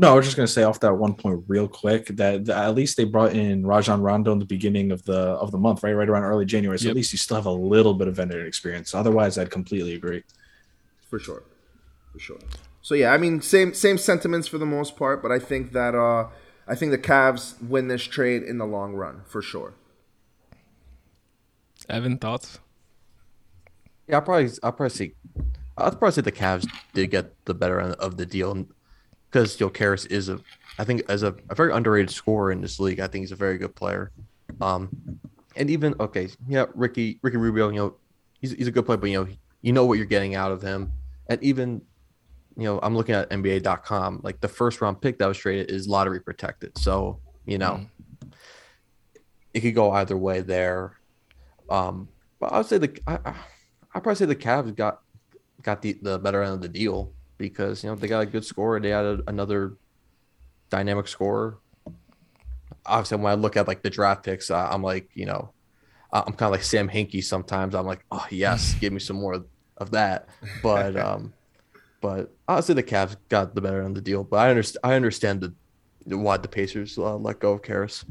[0.00, 2.74] No, I was just gonna say off that one point real quick that, that, at
[2.76, 5.92] least they brought in Rajon Rondo in the beginning of the of the month, right,
[5.92, 6.78] right around early January.
[6.78, 6.90] So yep.
[6.92, 8.94] at least you still have a little bit of vendor experience.
[8.94, 10.22] Otherwise, I'd completely agree.
[11.10, 11.42] For sure,
[12.12, 12.38] for sure.
[12.80, 15.96] So yeah, I mean, same same sentiments for the most part, but I think that
[15.96, 16.28] uh
[16.68, 19.74] I think the Cavs win this trade in the long run for sure.
[21.88, 22.60] Evan, thoughts?
[24.06, 25.14] Yeah, I'll probably I'll probably see.
[25.76, 28.66] I'll probably say the Cavs did get the better end of the deal
[29.30, 30.40] because Joe Caris is a,
[30.78, 33.00] I think, as a, a, very underrated scorer in this league.
[33.00, 34.10] I think he's a very good player.
[34.60, 34.90] Um,
[35.56, 37.94] and even okay, yeah, Ricky Ricky Rubio, you know,
[38.40, 39.30] he's he's a good player, but you know,
[39.62, 40.92] you know what you're getting out of him.
[41.28, 41.82] And even,
[42.56, 44.20] you know, I'm looking at NBA.com.
[44.22, 47.86] Like the first round pick that was traded is lottery protected, so you know,
[48.24, 48.32] mm.
[49.52, 50.94] it could go either way there.
[51.68, 52.08] Um,
[52.40, 53.34] but I would say the I, I
[53.94, 55.00] I'd probably say the Cavs got
[55.62, 58.44] got the the better end of the deal because you know they got a good
[58.44, 58.80] scorer.
[58.80, 59.74] They added another
[60.68, 61.58] dynamic scorer.
[62.84, 65.52] Obviously, when I look at like the draft picks, uh, I'm like, you know,
[66.12, 67.24] I'm kind of like Sam Hinkie.
[67.24, 69.44] Sometimes I'm like, oh yes, give me some more
[69.76, 70.28] of that.
[70.62, 71.32] But um,
[72.00, 74.24] but honestly, the Cavs got the better end of the deal.
[74.24, 74.80] But I understand.
[74.84, 75.40] I understand
[76.06, 78.04] the why the Pacers uh, let go of Caris.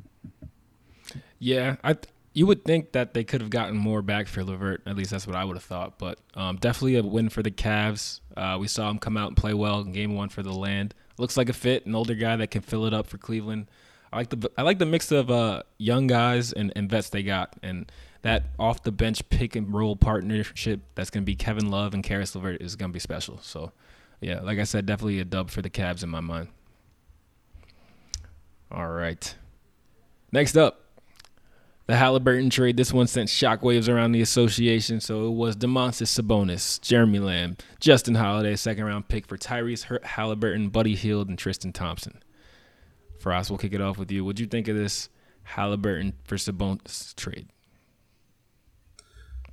[1.39, 1.97] Yeah, I
[2.37, 4.83] you would think that they could have gotten more back for LeVert.
[4.85, 5.97] At least that's what I would have thought.
[5.97, 8.19] But um, definitely a win for the Cavs.
[8.37, 10.93] Uh, we saw him come out and play well in Game One for the Land.
[11.17, 13.71] Looks like a fit, an older guy that can fill it up for Cleveland.
[14.13, 17.23] I like the I like the mix of uh, young guys and, and vets they
[17.23, 21.71] got, and that off the bench pick and roll partnership that's going to be Kevin
[21.71, 23.39] Love and Caris LeVert is going to be special.
[23.41, 23.71] So,
[24.21, 26.49] yeah, like I said, definitely a dub for the Cavs in my mind.
[28.71, 29.33] All right.
[30.31, 30.86] Next up,
[31.87, 32.77] the Halliburton trade.
[32.77, 34.99] This one sent shockwaves around the association.
[34.99, 40.69] So it was Domantas Sabonis, Jeremy Lamb, Justin Holiday, second round pick for Tyrese Halliburton,
[40.69, 42.21] Buddy Hield, and Tristan Thompson.
[43.21, 44.23] Faraz, we'll kick it off with you.
[44.23, 45.09] What'd you think of this
[45.43, 47.47] Halliburton for Sabonis trade?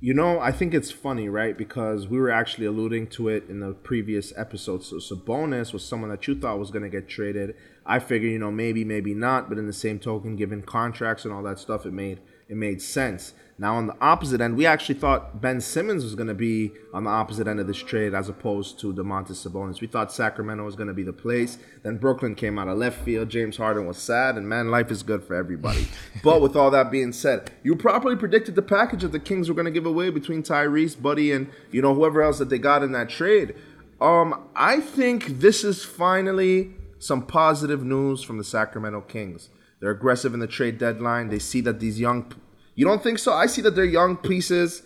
[0.01, 1.57] You know, I think it's funny, right?
[1.57, 4.83] Because we were actually alluding to it in the previous episode.
[4.83, 7.55] So Sabonis was someone that you thought was going to get traded.
[7.85, 9.47] I figured, you know, maybe, maybe not.
[9.47, 12.81] But in the same token, given contracts and all that stuff, it made it made
[12.81, 13.33] sense.
[13.57, 17.05] Now on the opposite end, we actually thought Ben Simmons was going to be on
[17.05, 19.79] the opposite end of this trade as opposed to Domantas Sabonis.
[19.79, 21.57] We thought Sacramento was going to be the place.
[21.81, 23.29] Then Brooklyn came out of left field.
[23.29, 25.87] James Harden was sad, and man, life is good for everybody.
[26.23, 29.55] but with all that being said, you properly predicted the package that the Kings were
[29.55, 32.83] going to give away between Tyrese, Buddy, and you know whoever else that they got
[32.83, 33.55] in that trade.
[34.01, 39.49] Um, I think this is finally some positive news from the Sacramento Kings.
[39.79, 41.29] They're aggressive in the trade deadline.
[41.29, 42.33] They see that these young
[42.75, 43.33] you don't think so?
[43.33, 44.81] I see that they're young pieces.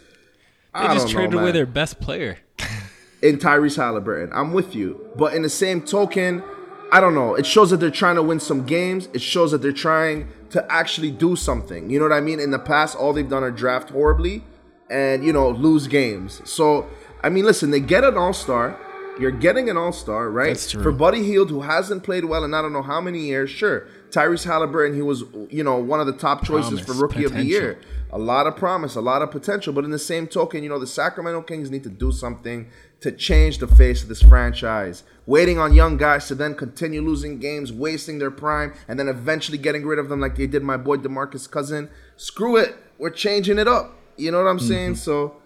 [0.74, 2.38] They I just traded know, away their best player.
[3.22, 4.32] in Tyrese Halliburton.
[4.34, 5.10] I'm with you.
[5.16, 6.44] But in the same token,
[6.92, 7.36] I don't know.
[7.36, 9.10] It shows that they're trying to win some games.
[9.14, 11.90] It shows that they're trying to actually do something.
[11.90, 12.40] You know what I mean?
[12.40, 14.44] In the past, all they've done are draft horribly
[14.90, 16.42] and, you know, lose games.
[16.50, 16.88] So,
[17.24, 18.80] I mean, listen, they get an all star.
[19.20, 20.48] You're getting an all star, right?
[20.48, 20.82] That's true.
[20.82, 23.86] For Buddy Hield, who hasn't played well in I don't know how many years, sure.
[24.12, 27.38] Tyrese Halliburton, he was, you know, one of the top choices promise, for rookie potential.
[27.38, 27.80] of the year.
[28.12, 29.72] A lot of promise, a lot of potential.
[29.72, 32.68] But in the same token, you know, the Sacramento Kings need to do something
[33.02, 35.04] to change the face of this franchise.
[35.26, 39.58] Waiting on young guys to then continue losing games, wasting their prime, and then eventually
[39.58, 41.90] getting rid of them like they did my boy DeMarcus Cousin.
[42.18, 42.76] Screw it.
[42.98, 43.96] We're changing it up.
[44.18, 44.68] You know what I'm mm-hmm.
[44.68, 44.96] saying?
[44.96, 45.38] So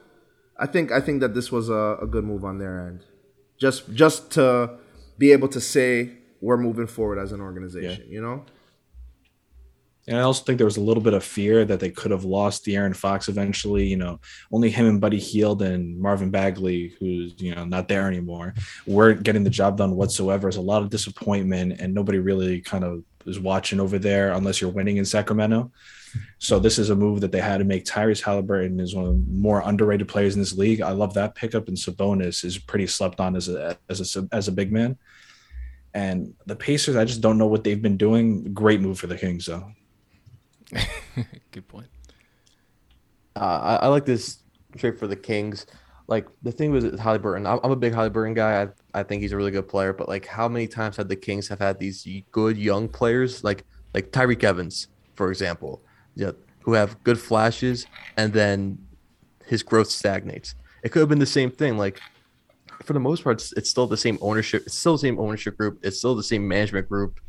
[0.58, 3.02] I think I think that this was a, a good move on their end.
[3.60, 4.78] Just just to
[5.18, 6.12] be able to say
[6.44, 8.14] we're moving forward as an organization, yeah.
[8.14, 8.44] you know?
[10.06, 12.26] And I also think there was a little bit of fear that they could have
[12.26, 13.88] lost De'Aaron Fox eventually.
[13.88, 14.20] You know,
[14.52, 18.54] only him and Buddy Hield and Marvin Bagley, who's you know not there anymore,
[18.86, 20.42] weren't getting the job done whatsoever.
[20.42, 24.60] There's a lot of disappointment, and nobody really kind of is watching over there unless
[24.60, 25.72] you're winning in Sacramento.
[26.38, 27.86] So this is a move that they had to make.
[27.86, 30.82] Tyrese Halliburton is one of the more underrated players in this league.
[30.82, 34.50] I love that pickup, and Sabonis is pretty slept on as a as a as
[34.50, 34.98] a big man.
[35.94, 38.54] And the Pacers, I just don't know what they've been doing.
[38.54, 39.72] Great move for the Kings, though.
[41.52, 41.88] Good point.
[43.36, 44.40] Uh, I, I, like this
[44.78, 45.66] trade for the Kings.
[46.08, 47.46] Like the thing was Halliburton.
[47.46, 48.64] I'm, I'm a big Halliburton guy.
[48.64, 48.68] I,
[49.00, 49.94] I think he's a really good player.
[49.94, 53.64] But like, how many times have the Kings have had these good young players like
[53.94, 55.82] like Tyreke Evans, for example,
[56.16, 57.86] yeah, who have good flashes
[58.18, 58.78] and then
[59.46, 60.56] his growth stagnates.
[60.84, 61.78] It could have been the same thing.
[61.78, 62.02] Like
[62.84, 64.64] for the most part, it's, it's still the same ownership.
[64.66, 65.80] It's still the same ownership group.
[65.84, 67.20] It's still the same management group.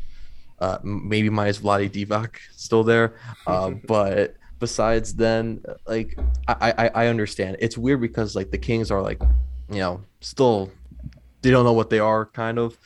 [0.61, 3.15] Uh, maybe minus Vlade Divac still there.
[3.47, 7.59] Uh, but besides then, like I, I I understand.
[7.61, 9.21] It's weird because like the Kings are like,
[9.71, 10.71] you know, still
[11.43, 12.79] they don't know what they are kind of,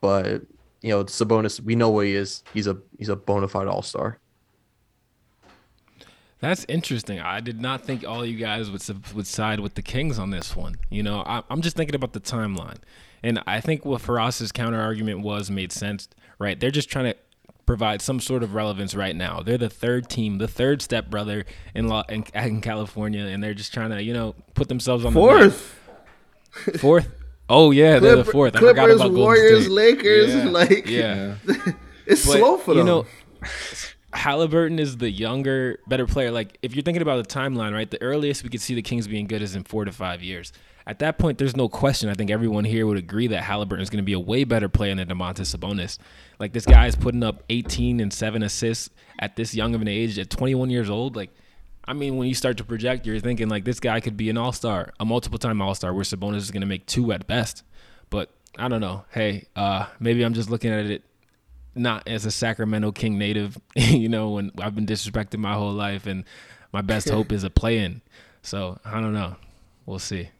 [0.00, 0.40] but
[0.80, 2.42] you know, Sabonis, we know what he is.
[2.54, 4.18] He's a he's a bona fide all star.
[6.46, 7.18] That's interesting.
[7.18, 8.80] I did not think all you guys would
[9.14, 10.76] would side with the Kings on this one.
[10.90, 12.76] You know, I, am just thinking about the timeline,
[13.20, 16.08] and I think what Faraz's counter argument was made sense.
[16.38, 17.16] Right, they're just trying to
[17.66, 19.40] provide some sort of relevance right now.
[19.40, 23.52] They're the third team, the third step brother in law in, in California, and they're
[23.52, 25.74] just trying to you know put themselves on fourth.
[26.52, 26.80] The fourth.
[26.80, 27.08] fourth.
[27.48, 28.54] Oh yeah, they're the fourth.
[28.54, 30.44] I Clippers, Warriors, Lakers, yeah.
[30.44, 31.34] like yeah,
[32.06, 32.86] it's but, slow for them.
[32.86, 33.06] You know,
[34.16, 36.30] Halliburton is the younger, better player.
[36.30, 37.90] Like if you're thinking about the timeline, right?
[37.90, 40.52] The earliest we could see the Kings being good is in four to five years.
[40.88, 42.08] At that point, there's no question.
[42.08, 44.68] I think everyone here would agree that Halliburton is going to be a way better
[44.68, 45.98] player than Domantas Sabonis.
[46.38, 49.88] Like this guy is putting up 18 and seven assists at this young of an
[49.88, 51.16] age, at 21 years old.
[51.16, 51.30] Like,
[51.84, 54.38] I mean, when you start to project, you're thinking like this guy could be an
[54.38, 57.26] all star, a multiple time all star, where Sabonis is going to make two at
[57.26, 57.64] best.
[58.08, 59.04] But I don't know.
[59.10, 61.02] Hey, uh, maybe I'm just looking at it
[61.76, 66.06] not as a Sacramento King native, you know, when I've been disrespected my whole life
[66.06, 66.24] and
[66.72, 68.02] my best hope is a play in.
[68.42, 69.36] So I don't know.
[69.86, 70.30] We'll see.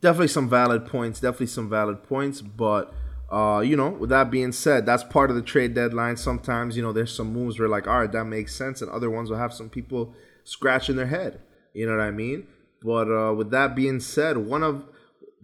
[0.00, 1.20] Definitely some valid points.
[1.20, 2.40] Definitely some valid points.
[2.42, 2.92] But
[3.30, 6.16] Uh, you know, with that being said, that's part of the trade deadline.
[6.16, 9.10] Sometimes, you know, there's some moves where like, all right, that makes sense, and other
[9.10, 11.40] ones will have some people scratching their head.
[11.72, 12.46] You know what I mean?
[12.82, 14.84] But uh, with that being said, one of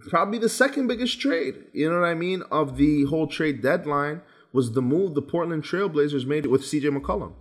[0.09, 4.21] probably the second biggest trade, you know what I mean, of the whole trade deadline
[4.53, 7.33] was the move the Portland Trailblazers made with CJ McCollum.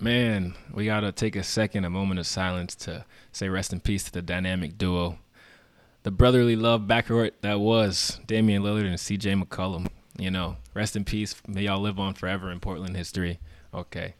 [0.00, 3.80] Man, we got to take a second, a moment of silence to say rest in
[3.80, 5.18] peace to the dynamic duo.
[6.02, 9.88] The brotherly love backcourt that was Damian Lillard and CJ McCollum.
[10.18, 11.36] You know, rest in peace.
[11.46, 13.38] May y'all live on forever in Portland history.
[13.72, 14.14] Okay.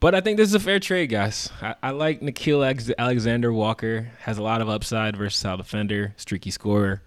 [0.00, 1.50] But I think this is a fair trade, guys.
[1.60, 4.10] I, I like Nickeil Alexander Walker.
[4.20, 7.02] Has a lot of upside, versatile defender, streaky scorer.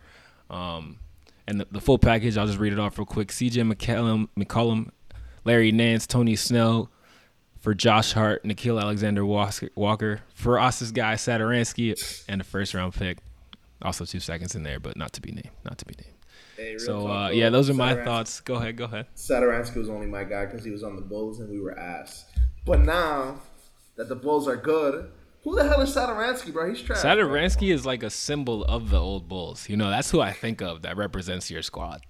[0.49, 0.99] Um,
[1.47, 3.29] and the, the, full package, I'll just read it off real quick.
[3.29, 4.89] CJ McCollum, McCollum,
[5.43, 6.89] Larry Nance, Tony Snell,
[7.59, 13.19] for Josh Hart, Nickeil Alexander Walker, for Os's guy Satoransky, and a first round pick.
[13.81, 15.51] Also two seconds in there, but not to be named.
[15.65, 16.15] Not to be named.
[16.57, 18.39] Hey, so uh, yeah, those are my thoughts.
[18.41, 19.07] Go ahead, go ahead.
[19.15, 22.25] Satoransky was only my guy because he was on the Bulls and we were ass.
[22.65, 23.39] But now
[23.95, 25.11] that the Bulls are good,
[25.43, 26.69] who the hell is Satoransky, bro?
[26.69, 26.99] He's trash.
[26.99, 29.67] Satoransky is like a symbol of the old Bulls.
[29.67, 32.01] You know, that's who I think of that represents your squad.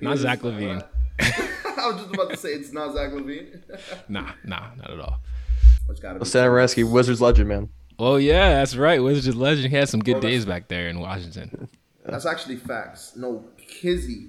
[0.00, 0.86] Not Zach LaVine.
[1.20, 3.62] I was just about to say it's not Zach LaVine.
[4.08, 5.20] nah, nah, not at all.
[5.90, 6.18] It's gotta
[6.84, 7.68] Wizards legend, man.
[7.98, 9.02] Oh yeah, that's right.
[9.02, 9.68] Wizards legend.
[9.70, 11.68] He had some good days back there in Washington.
[12.04, 13.14] That's actually facts.
[13.14, 14.28] No Kizzy.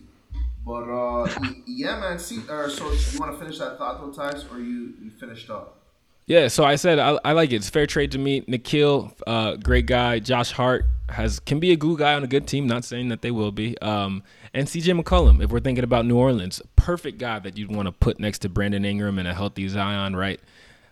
[0.65, 1.27] But uh
[1.65, 2.19] yeah, man.
[2.19, 5.49] See, uh, so you want to finish that thought though, Tice, or you you finished
[5.49, 5.80] up?
[6.31, 7.57] Yeah, so I said I, I like it.
[7.57, 8.39] It's fair trade to me.
[8.43, 10.19] Nickeil, uh, great guy.
[10.19, 12.67] Josh Hart has can be a glue guy on a good team.
[12.67, 13.77] Not saying that they will be.
[13.79, 17.87] Um, and CJ McCollum, if we're thinking about New Orleans, perfect guy that you'd want
[17.87, 20.39] to put next to Brandon Ingram and a healthy Zion, right?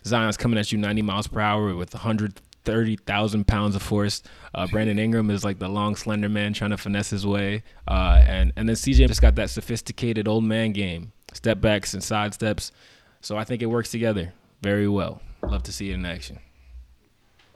[0.06, 4.22] Zion's coming at you 90 miles per hour with 130,000 pounds of force.
[4.54, 7.64] Uh, Brandon Ingram is like the long, slender man trying to finesse his way.
[7.88, 12.04] Uh, and, and then CJ just got that sophisticated old man game, step backs and
[12.04, 12.74] side steps.
[13.22, 15.22] So I think it works together very well.
[15.44, 16.40] Love to see it in action.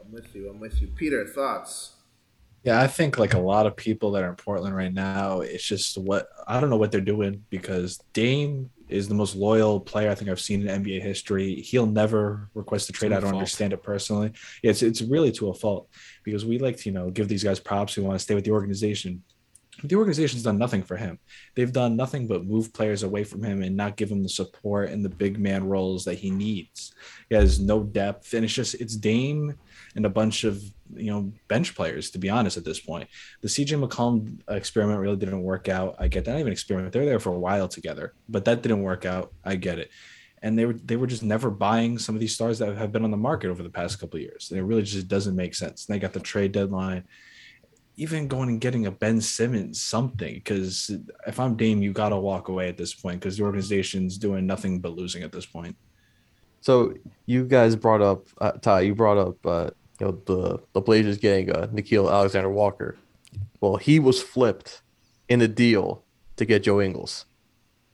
[0.03, 0.49] I'm with you.
[0.49, 0.87] I'm with you.
[0.87, 1.93] Peter, thoughts?
[2.63, 5.65] Yeah, I think like a lot of people that are in Portland right now, it's
[5.65, 10.09] just what I don't know what they're doing because Dame is the most loyal player
[10.09, 11.55] I think I've seen in NBA history.
[11.55, 13.11] He'll never request a trade.
[13.11, 13.35] I don't fault.
[13.35, 14.31] understand it personally.
[14.61, 15.89] It's it's really to a fault
[16.23, 17.97] because we like to you know give these guys props.
[17.97, 19.23] We want to stay with the organization.
[19.81, 21.19] The organization's done nothing for him.
[21.55, 24.89] They've done nothing but move players away from him and not give him the support
[24.89, 26.93] and the big man roles that he needs.
[27.29, 29.55] He has no depth, and it's just it's Dame
[29.95, 30.61] and a bunch of
[30.95, 32.11] you know bench players.
[32.11, 33.09] To be honest, at this point,
[33.41, 35.95] the CJ McCollum experiment really didn't work out.
[35.99, 36.31] I get that.
[36.31, 36.93] Not even experiment.
[36.93, 39.33] They were there for a while together, but that didn't work out.
[39.43, 39.89] I get it.
[40.43, 43.05] And they were they were just never buying some of these stars that have been
[43.05, 44.51] on the market over the past couple years.
[44.51, 45.87] And it really just doesn't make sense.
[45.87, 47.05] And they got the trade deadline
[47.95, 50.91] even going and getting a Ben Simmons something because
[51.27, 54.45] if I'm Dame, you got to walk away at this point because the organization's doing
[54.45, 55.75] nothing but losing at this point.
[56.61, 56.93] So
[57.25, 61.17] you guys brought up uh, Ty, you brought up uh, you know the the Blazers
[61.17, 62.97] getting uh, Nickeil Alexander Walker.
[63.61, 64.81] Well, he was flipped
[65.29, 66.03] in a deal
[66.37, 67.25] to get Joe Ingles,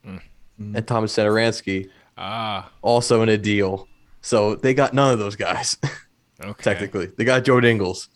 [0.06, 0.76] mm-hmm.
[0.76, 3.88] and Thomas Satoransky ah also in a deal.
[4.22, 5.78] So they got none of those guys.
[6.42, 6.64] Okay.
[6.64, 8.08] Technically, they got Joe Ingles.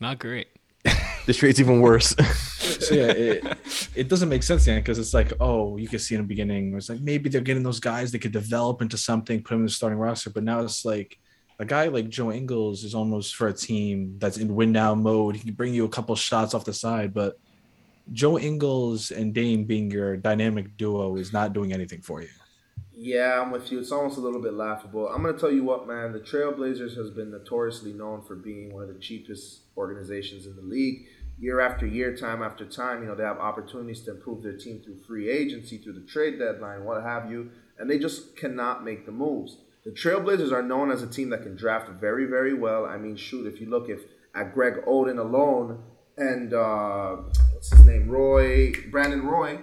[0.00, 0.48] Not great.
[1.26, 2.14] the trade's even worse.
[2.58, 3.58] so yeah, it,
[3.94, 6.74] it doesn't make sense then because it's like, oh, you can see in the beginning,
[6.74, 9.66] it's like maybe they're getting those guys they could develop into something, put them in
[9.66, 11.18] the starting roster, but now it's like
[11.58, 15.36] a guy like Joe Ingles is almost for a team that's in win now mode.
[15.36, 17.38] He can bring you a couple shots off the side, but
[18.12, 22.28] Joe Ingles and Dame being your dynamic duo is not doing anything for you.
[23.00, 23.78] Yeah, I'm with you.
[23.78, 25.06] It's almost a little bit laughable.
[25.06, 26.12] I'm gonna tell you what, man.
[26.12, 30.62] The Trailblazers has been notoriously known for being one of the cheapest organizations in the
[30.62, 31.06] league.
[31.38, 34.82] Year after year, time after time, you know they have opportunities to improve their team
[34.84, 39.06] through free agency, through the trade deadline, what have you, and they just cannot make
[39.06, 39.58] the moves.
[39.84, 42.84] The Trailblazers are known as a team that can draft very, very well.
[42.84, 44.00] I mean, shoot, if you look if
[44.34, 45.84] at Greg Oden alone
[46.16, 47.14] and uh,
[47.52, 49.60] what's his name, Roy Brandon Roy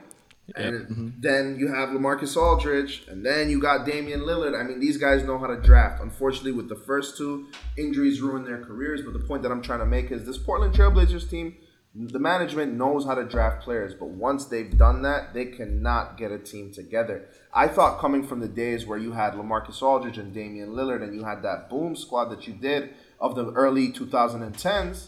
[0.54, 1.10] and mm-hmm.
[1.20, 4.60] then you have LaMarcus Aldridge, and then you got Damian Lillard.
[4.60, 6.02] I mean, these guys know how to draft.
[6.02, 9.02] Unfortunately, with the first two, injuries ruined their careers.
[9.02, 11.56] But the point that I'm trying to make is this Portland Trailblazers team,
[11.96, 13.96] the management knows how to draft players.
[13.96, 17.26] But once they've done that, they cannot get a team together.
[17.52, 21.16] I thought coming from the days where you had LaMarcus Aldridge and Damian Lillard, and
[21.16, 25.08] you had that boom squad that you did of the early 2010s,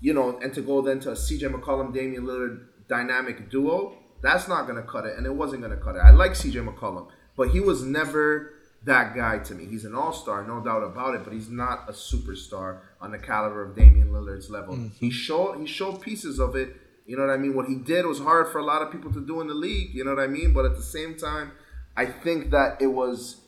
[0.00, 4.48] you know, and to go then to a CJ McCollum, Damian Lillard dynamic duo that's
[4.48, 5.98] not going to cut it, and it wasn't going to cut it.
[5.98, 8.54] I like CJ McCollum, but he was never
[8.84, 9.66] that guy to me.
[9.66, 13.18] He's an all star, no doubt about it, but he's not a superstar on the
[13.18, 14.74] caliber of Damian Lillard's level.
[14.74, 14.88] Mm-hmm.
[14.98, 17.54] He showed he showed pieces of it You know what I mean?
[17.54, 19.94] What he did was hard for a lot of people to do in the league.
[19.94, 20.52] You know what I mean?
[20.52, 21.52] But at the same time,
[21.96, 23.40] I think that it was.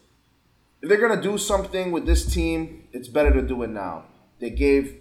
[0.82, 4.04] If they're gonna do something with this team, it's better to do it now.
[4.38, 5.00] They gave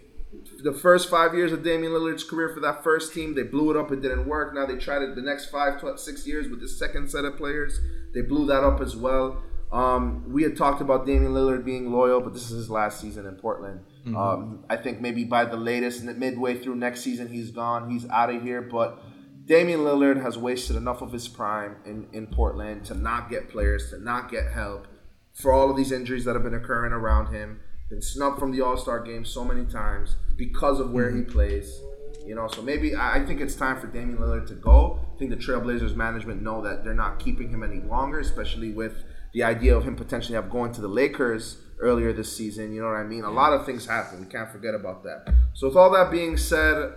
[0.63, 3.77] the first five years of Damian Lillard's career for that first team, they blew it
[3.77, 3.91] up.
[3.91, 4.55] It didn't work.
[4.55, 7.35] Now they tried it the next five, 12, six years with the second set of
[7.35, 7.79] players.
[8.13, 9.43] They blew that up as well.
[9.73, 13.25] Um, we had talked about Damian Lillard being loyal, but this is his last season
[13.25, 13.81] in Portland.
[14.05, 14.15] Mm-hmm.
[14.15, 17.89] Um, I think maybe by the latest, midway through next season, he's gone.
[17.89, 18.61] He's out of here.
[18.61, 18.99] But
[19.45, 23.89] Damian Lillard has wasted enough of his prime in, in Portland to not get players,
[23.89, 24.87] to not get help
[25.33, 27.59] for all of these injuries that have been occurring around him.
[27.89, 31.19] Been snubbed from the All Star game so many times because of where mm-hmm.
[31.19, 31.81] he plays.
[32.25, 34.99] You know, so maybe I think it's time for Damian Lillard to go.
[35.13, 39.03] I think the Trailblazers management know that they're not keeping him any longer, especially with
[39.33, 42.73] the idea of him potentially have going to the Lakers earlier this season.
[42.73, 43.25] You know what I mean?
[43.25, 44.21] A lot of things happen.
[44.21, 45.33] We can't forget about that.
[45.53, 46.93] So with all that being said,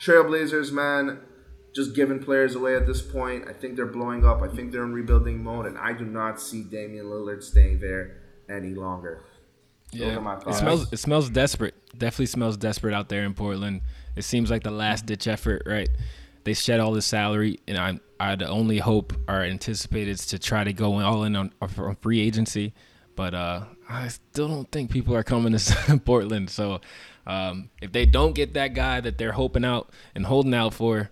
[0.00, 1.20] Trailblazers, man,
[1.74, 3.48] just giving players away at this point.
[3.48, 4.40] I think they're blowing up.
[4.40, 8.22] I think they're in rebuilding mode, and I do not see Damian Lillard staying there
[8.48, 9.24] any longer.
[9.92, 10.92] Yeah, it smells.
[10.92, 11.69] It smells desperate.
[11.96, 13.82] Definitely smells desperate out there in Portland.
[14.16, 15.88] It seems like the last ditch effort, right?
[16.44, 20.64] They shed all the salary, and I, I'd only hope or anticipate is to try
[20.64, 22.72] to go all in on, on free agency.
[23.16, 26.48] But uh, I still don't think people are coming to Portland.
[26.48, 26.80] So
[27.26, 31.10] um, if they don't get that guy that they're hoping out and holding out for,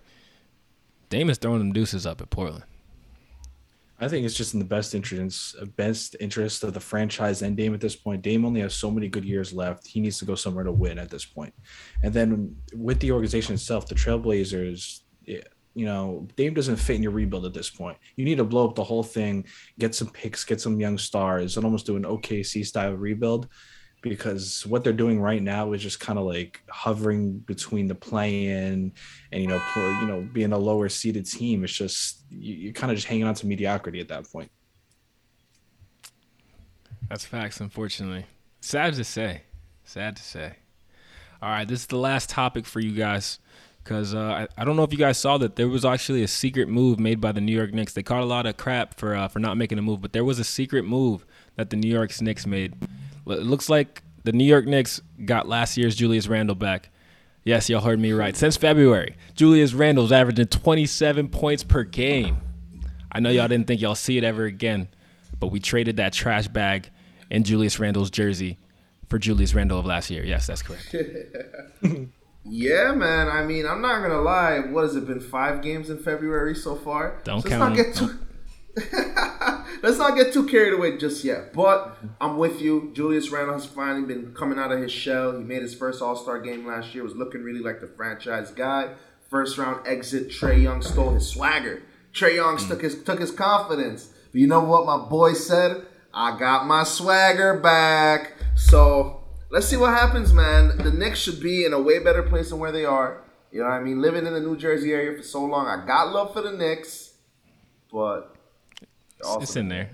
[1.09, 2.63] Dame is throwing them deuces up at Portland.
[4.01, 7.57] I think it's just in the best interest uh, best interest of the franchise and
[7.57, 8.21] Dame at this point.
[8.21, 9.85] Dame only has so many good years left.
[9.85, 11.53] He needs to go somewhere to win at this point.
[12.03, 15.41] And then with the organization itself, the Trailblazers, eh,
[15.75, 17.97] you know, Dame doesn't fit in your rebuild at this point.
[18.15, 19.45] You need to blow up the whole thing,
[19.77, 23.47] get some picks, get some young stars, and almost do an OKC style rebuild
[24.01, 28.93] because what they're doing right now is just kind of like hovering between the play-in
[29.31, 31.63] and you know you know being a lower seeded team.
[31.63, 34.51] It's just you, are kind of just hanging on to mediocrity at that point.
[37.09, 38.25] That's facts unfortunately.
[38.61, 39.43] Sad to say.
[39.83, 40.55] Sad to say.
[41.41, 43.39] All right this is the last topic for you guys
[43.83, 46.27] because uh, I, I don't know if you guys saw that there was actually a
[46.27, 47.93] secret move made by the New York Knicks.
[47.93, 50.23] They caught a lot of crap for uh, for not making a move, but there
[50.23, 51.25] was a secret move
[51.55, 52.75] that the New York Knicks made.
[53.31, 56.89] It looks like the New York Knicks got last year's Julius Randle back.
[57.43, 58.35] Yes, y'all heard me right.
[58.35, 62.37] Since February, Julius Randle's averaging 27 points per game.
[63.11, 64.87] I know y'all didn't think y'all see it ever again,
[65.39, 66.89] but we traded that trash bag
[67.31, 68.57] in Julius Randle's jersey
[69.07, 70.23] for Julius Randle of last year.
[70.23, 70.93] Yes, that's correct.
[72.45, 73.29] yeah, man.
[73.29, 74.59] I mean, I'm not gonna lie.
[74.59, 75.19] What has it been?
[75.19, 77.19] Five games in February so far.
[77.23, 77.75] Don't so count.
[77.75, 78.19] Let's not get too.
[79.81, 81.53] Let's not get too carried away just yet.
[81.53, 82.91] But I'm with you.
[82.93, 85.37] Julius Randle has finally been coming out of his shell.
[85.37, 87.03] He made his first All Star game last year.
[87.03, 88.93] Was looking really like the franchise guy.
[89.29, 90.29] First round exit.
[90.29, 91.81] Trae Young stole his swagger.
[92.13, 92.67] Trae Young mm.
[92.67, 94.11] took his took his confidence.
[94.31, 95.85] But you know what my boy said?
[96.13, 98.33] I got my swagger back.
[98.55, 100.77] So let's see what happens, man.
[100.77, 103.23] The Knicks should be in a way better place than where they are.
[103.51, 104.01] You know what I mean?
[104.01, 107.13] Living in the New Jersey area for so long, I got love for the Knicks,
[107.91, 108.35] but
[109.41, 109.91] it's in there.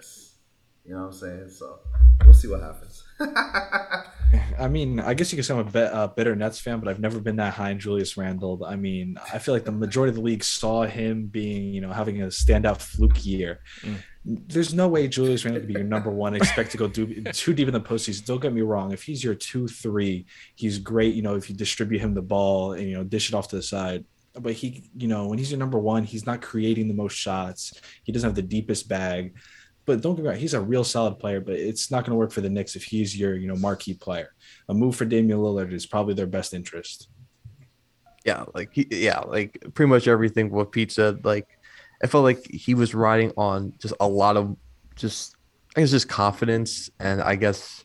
[0.86, 1.50] You know what I'm saying?
[1.50, 1.80] So
[2.24, 3.04] we'll see what happens.
[4.60, 6.90] I mean, I guess you could say I'm a bit, uh, bitter Nets fan, but
[6.90, 8.64] I've never been that high in Julius Randle.
[8.64, 11.92] I mean, I feel like the majority of the league saw him being, you know,
[11.92, 13.62] having a standout fluke year.
[13.82, 13.98] Mm.
[14.26, 16.36] There's no way Julius Randle could be your number one.
[16.36, 18.26] Expect to go do, too deep in the postseason.
[18.26, 18.92] Don't get me wrong.
[18.92, 21.16] If he's your two, three, he's great.
[21.16, 23.56] You know, if you distribute him the ball and you know dish it off to
[23.56, 24.06] the side
[24.40, 27.74] but he, you know, when he's your number one, he's not creating the most shots.
[28.04, 29.36] He doesn't have the deepest bag.
[29.86, 32.18] But don't get me wrong, he's a real solid player, but it's not going to
[32.18, 34.34] work for the Knicks if he's your, you know, marquee player.
[34.68, 37.10] A move for Damian Lillard is probably their best interest.
[38.26, 41.24] Yeah, like he, yeah, like pretty much everything what Pete said.
[41.24, 41.48] Like,
[42.04, 44.58] I felt like he was riding on just a lot of
[44.96, 45.36] just,
[45.78, 47.85] I guess, just confidence, and I guess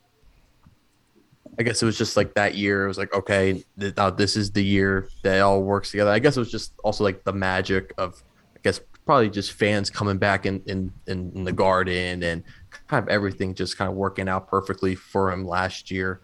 [1.59, 2.85] I guess it was just like that year.
[2.85, 6.11] It was like, okay, th- now this is the year that it all works together.
[6.11, 8.23] I guess it was just also like the magic of,
[8.57, 12.45] I guess, probably just fans coming back in in, in the garden and
[12.87, 16.21] kind of everything just kind of working out perfectly for him last year.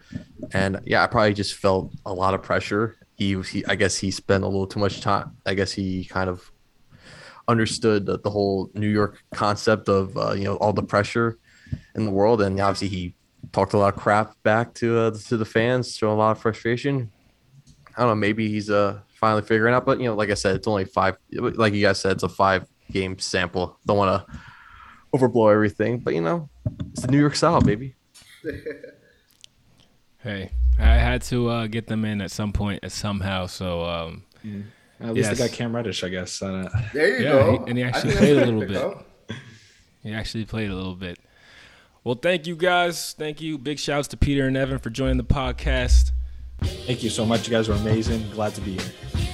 [0.53, 2.95] And yeah, I probably just felt a lot of pressure.
[3.15, 5.35] He, he I guess he spent a little too much time.
[5.45, 6.49] I guess he kind of
[7.47, 11.37] understood the, the whole New York concept of uh, you know all the pressure
[11.95, 13.15] in the world, and obviously he
[13.57, 16.39] talked a lot of crap back to uh, to the fans, showing a lot of
[16.39, 17.09] frustration.
[17.95, 18.15] I don't know.
[18.15, 21.17] Maybe he's uh finally figuring out, but you know, like I said, it's only five.
[21.31, 23.79] Like you guys said, it's a five game sample.
[23.87, 24.39] Don't want to
[25.17, 26.49] overblow everything, but you know,
[26.91, 27.95] it's the New York style, baby.
[30.19, 33.47] hey, I had to uh, get them in at some point, somehow.
[33.47, 34.63] So um, mm.
[34.99, 35.37] At least Yes.
[35.37, 36.41] they got Cam Reddish, I guess.
[36.41, 37.51] Uh, There you Yeah, go.
[37.51, 38.69] he- and he actually played a little bit.
[38.69, 39.03] though.
[40.03, 41.17] He actually played a little bit.
[42.07, 43.11] Well, thank you guys.
[43.19, 43.57] Thank you.
[43.57, 46.11] Big shouts to Peter and Evan for joining the podcast.
[46.61, 47.45] thank you so much.
[47.45, 48.29] You guys were amazing.
[48.31, 49.26] Glad to be here.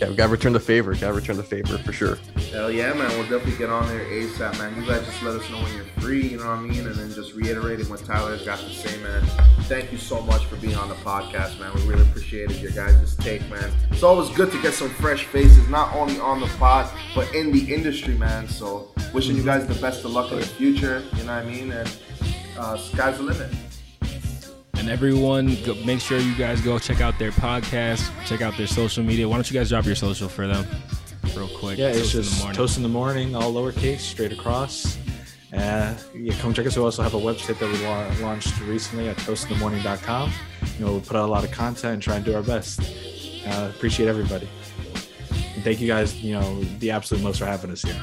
[0.00, 0.92] Yeah, we gotta return the favor.
[0.94, 2.18] Gotta return the favor for sure.
[2.50, 3.08] Hell yeah, man.
[3.10, 4.74] We'll definitely get on there ASAP, man.
[4.74, 6.86] You guys just let us know when you're free, you know what I mean?
[6.86, 9.22] And then just reiterating what Tyler's got to say, man.
[9.62, 11.72] Thank you so much for being on the podcast, man.
[11.74, 13.70] We really appreciated your guys' take, man.
[13.90, 17.52] It's always good to get some fresh faces, not only on the pod, but in
[17.52, 18.48] the industry, man.
[18.48, 21.46] So wishing you guys the best of luck in the future, you know what I
[21.46, 21.70] mean?
[21.70, 21.96] And
[22.58, 23.50] uh, sky's the limit.
[24.84, 28.66] And everyone, go, make sure you guys go check out their podcast, check out their
[28.66, 29.26] social media.
[29.26, 30.66] Why don't you guys drop your social for them,
[31.34, 31.78] real quick?
[31.78, 32.54] Yeah, it's Toast in the morning.
[32.54, 34.98] Toast in the Morning, all lowercase, straight across.
[35.54, 36.76] Uh, yeah, come check us.
[36.76, 40.30] We also have a website that we la- launched recently at toastinthemorning.com.
[40.78, 42.80] You know, we put out a lot of content and try and do our best.
[43.46, 44.46] Uh, appreciate everybody.
[45.54, 48.02] And thank you guys, you know, the absolute most for having us here.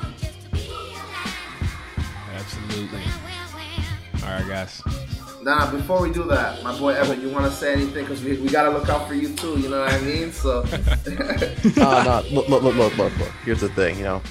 [2.34, 3.04] Absolutely.
[4.24, 4.82] All right, guys.
[5.44, 8.06] Nah, before we do that, my boy Evan, you want to say anything?
[8.06, 10.32] Because we, we got to look out for you too, you know what I mean?
[10.32, 10.60] So,
[11.78, 13.32] Uh, no, look, look, look, look, look, look.
[13.44, 14.22] Here's the thing, you know.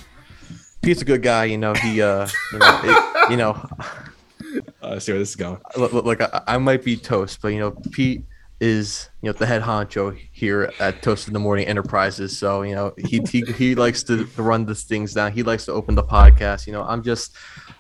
[0.83, 1.75] Pete's a good guy, you know.
[1.75, 3.69] He, uh, you know, it, you know,
[4.83, 5.61] Uh, see where this is going.
[5.77, 8.25] look, look, look, I, I might be toast, but you know, Pete
[8.59, 12.37] is you know the head honcho here at Toast in the Morning Enterprises.
[12.37, 15.33] So you know he he, he likes to run these things down.
[15.33, 16.67] He likes to open the podcast.
[16.67, 17.37] You know, I'm just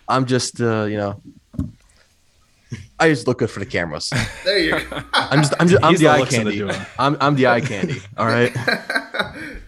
[0.08, 1.20] I'm just uh, you know.
[3.00, 4.12] I just look good for the cameras.
[4.44, 5.02] there you go.
[5.14, 6.84] I'm just I'm just I'm the, the eye looks the candy.
[6.98, 8.00] I'm I'm the eye candy.
[8.16, 8.54] All right.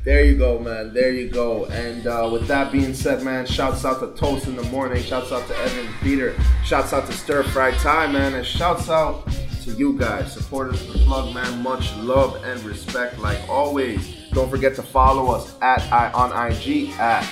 [0.05, 0.93] There you go, man.
[0.93, 1.66] There you go.
[1.66, 5.01] And uh, with that being said, man, shouts out to Toast in the Morning.
[5.01, 6.35] Shouts out to Evan Peter.
[6.64, 8.35] Shouts out to Stir Fry Tie, man.
[8.35, 9.28] And shouts out
[9.62, 11.62] to you guys, supporters of the plug, man.
[11.62, 14.16] Much love and respect, like always.
[14.33, 17.22] Don't forget to follow us at I on IG at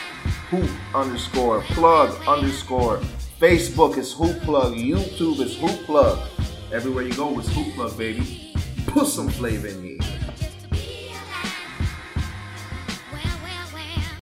[0.50, 3.00] hoop underscore plug underscore.
[3.40, 4.74] Facebook is hoop plug.
[4.74, 6.28] YouTube is hoop plug.
[6.70, 8.52] Everywhere you go is hoop plug, baby.
[8.86, 10.09] Put some flavor in you.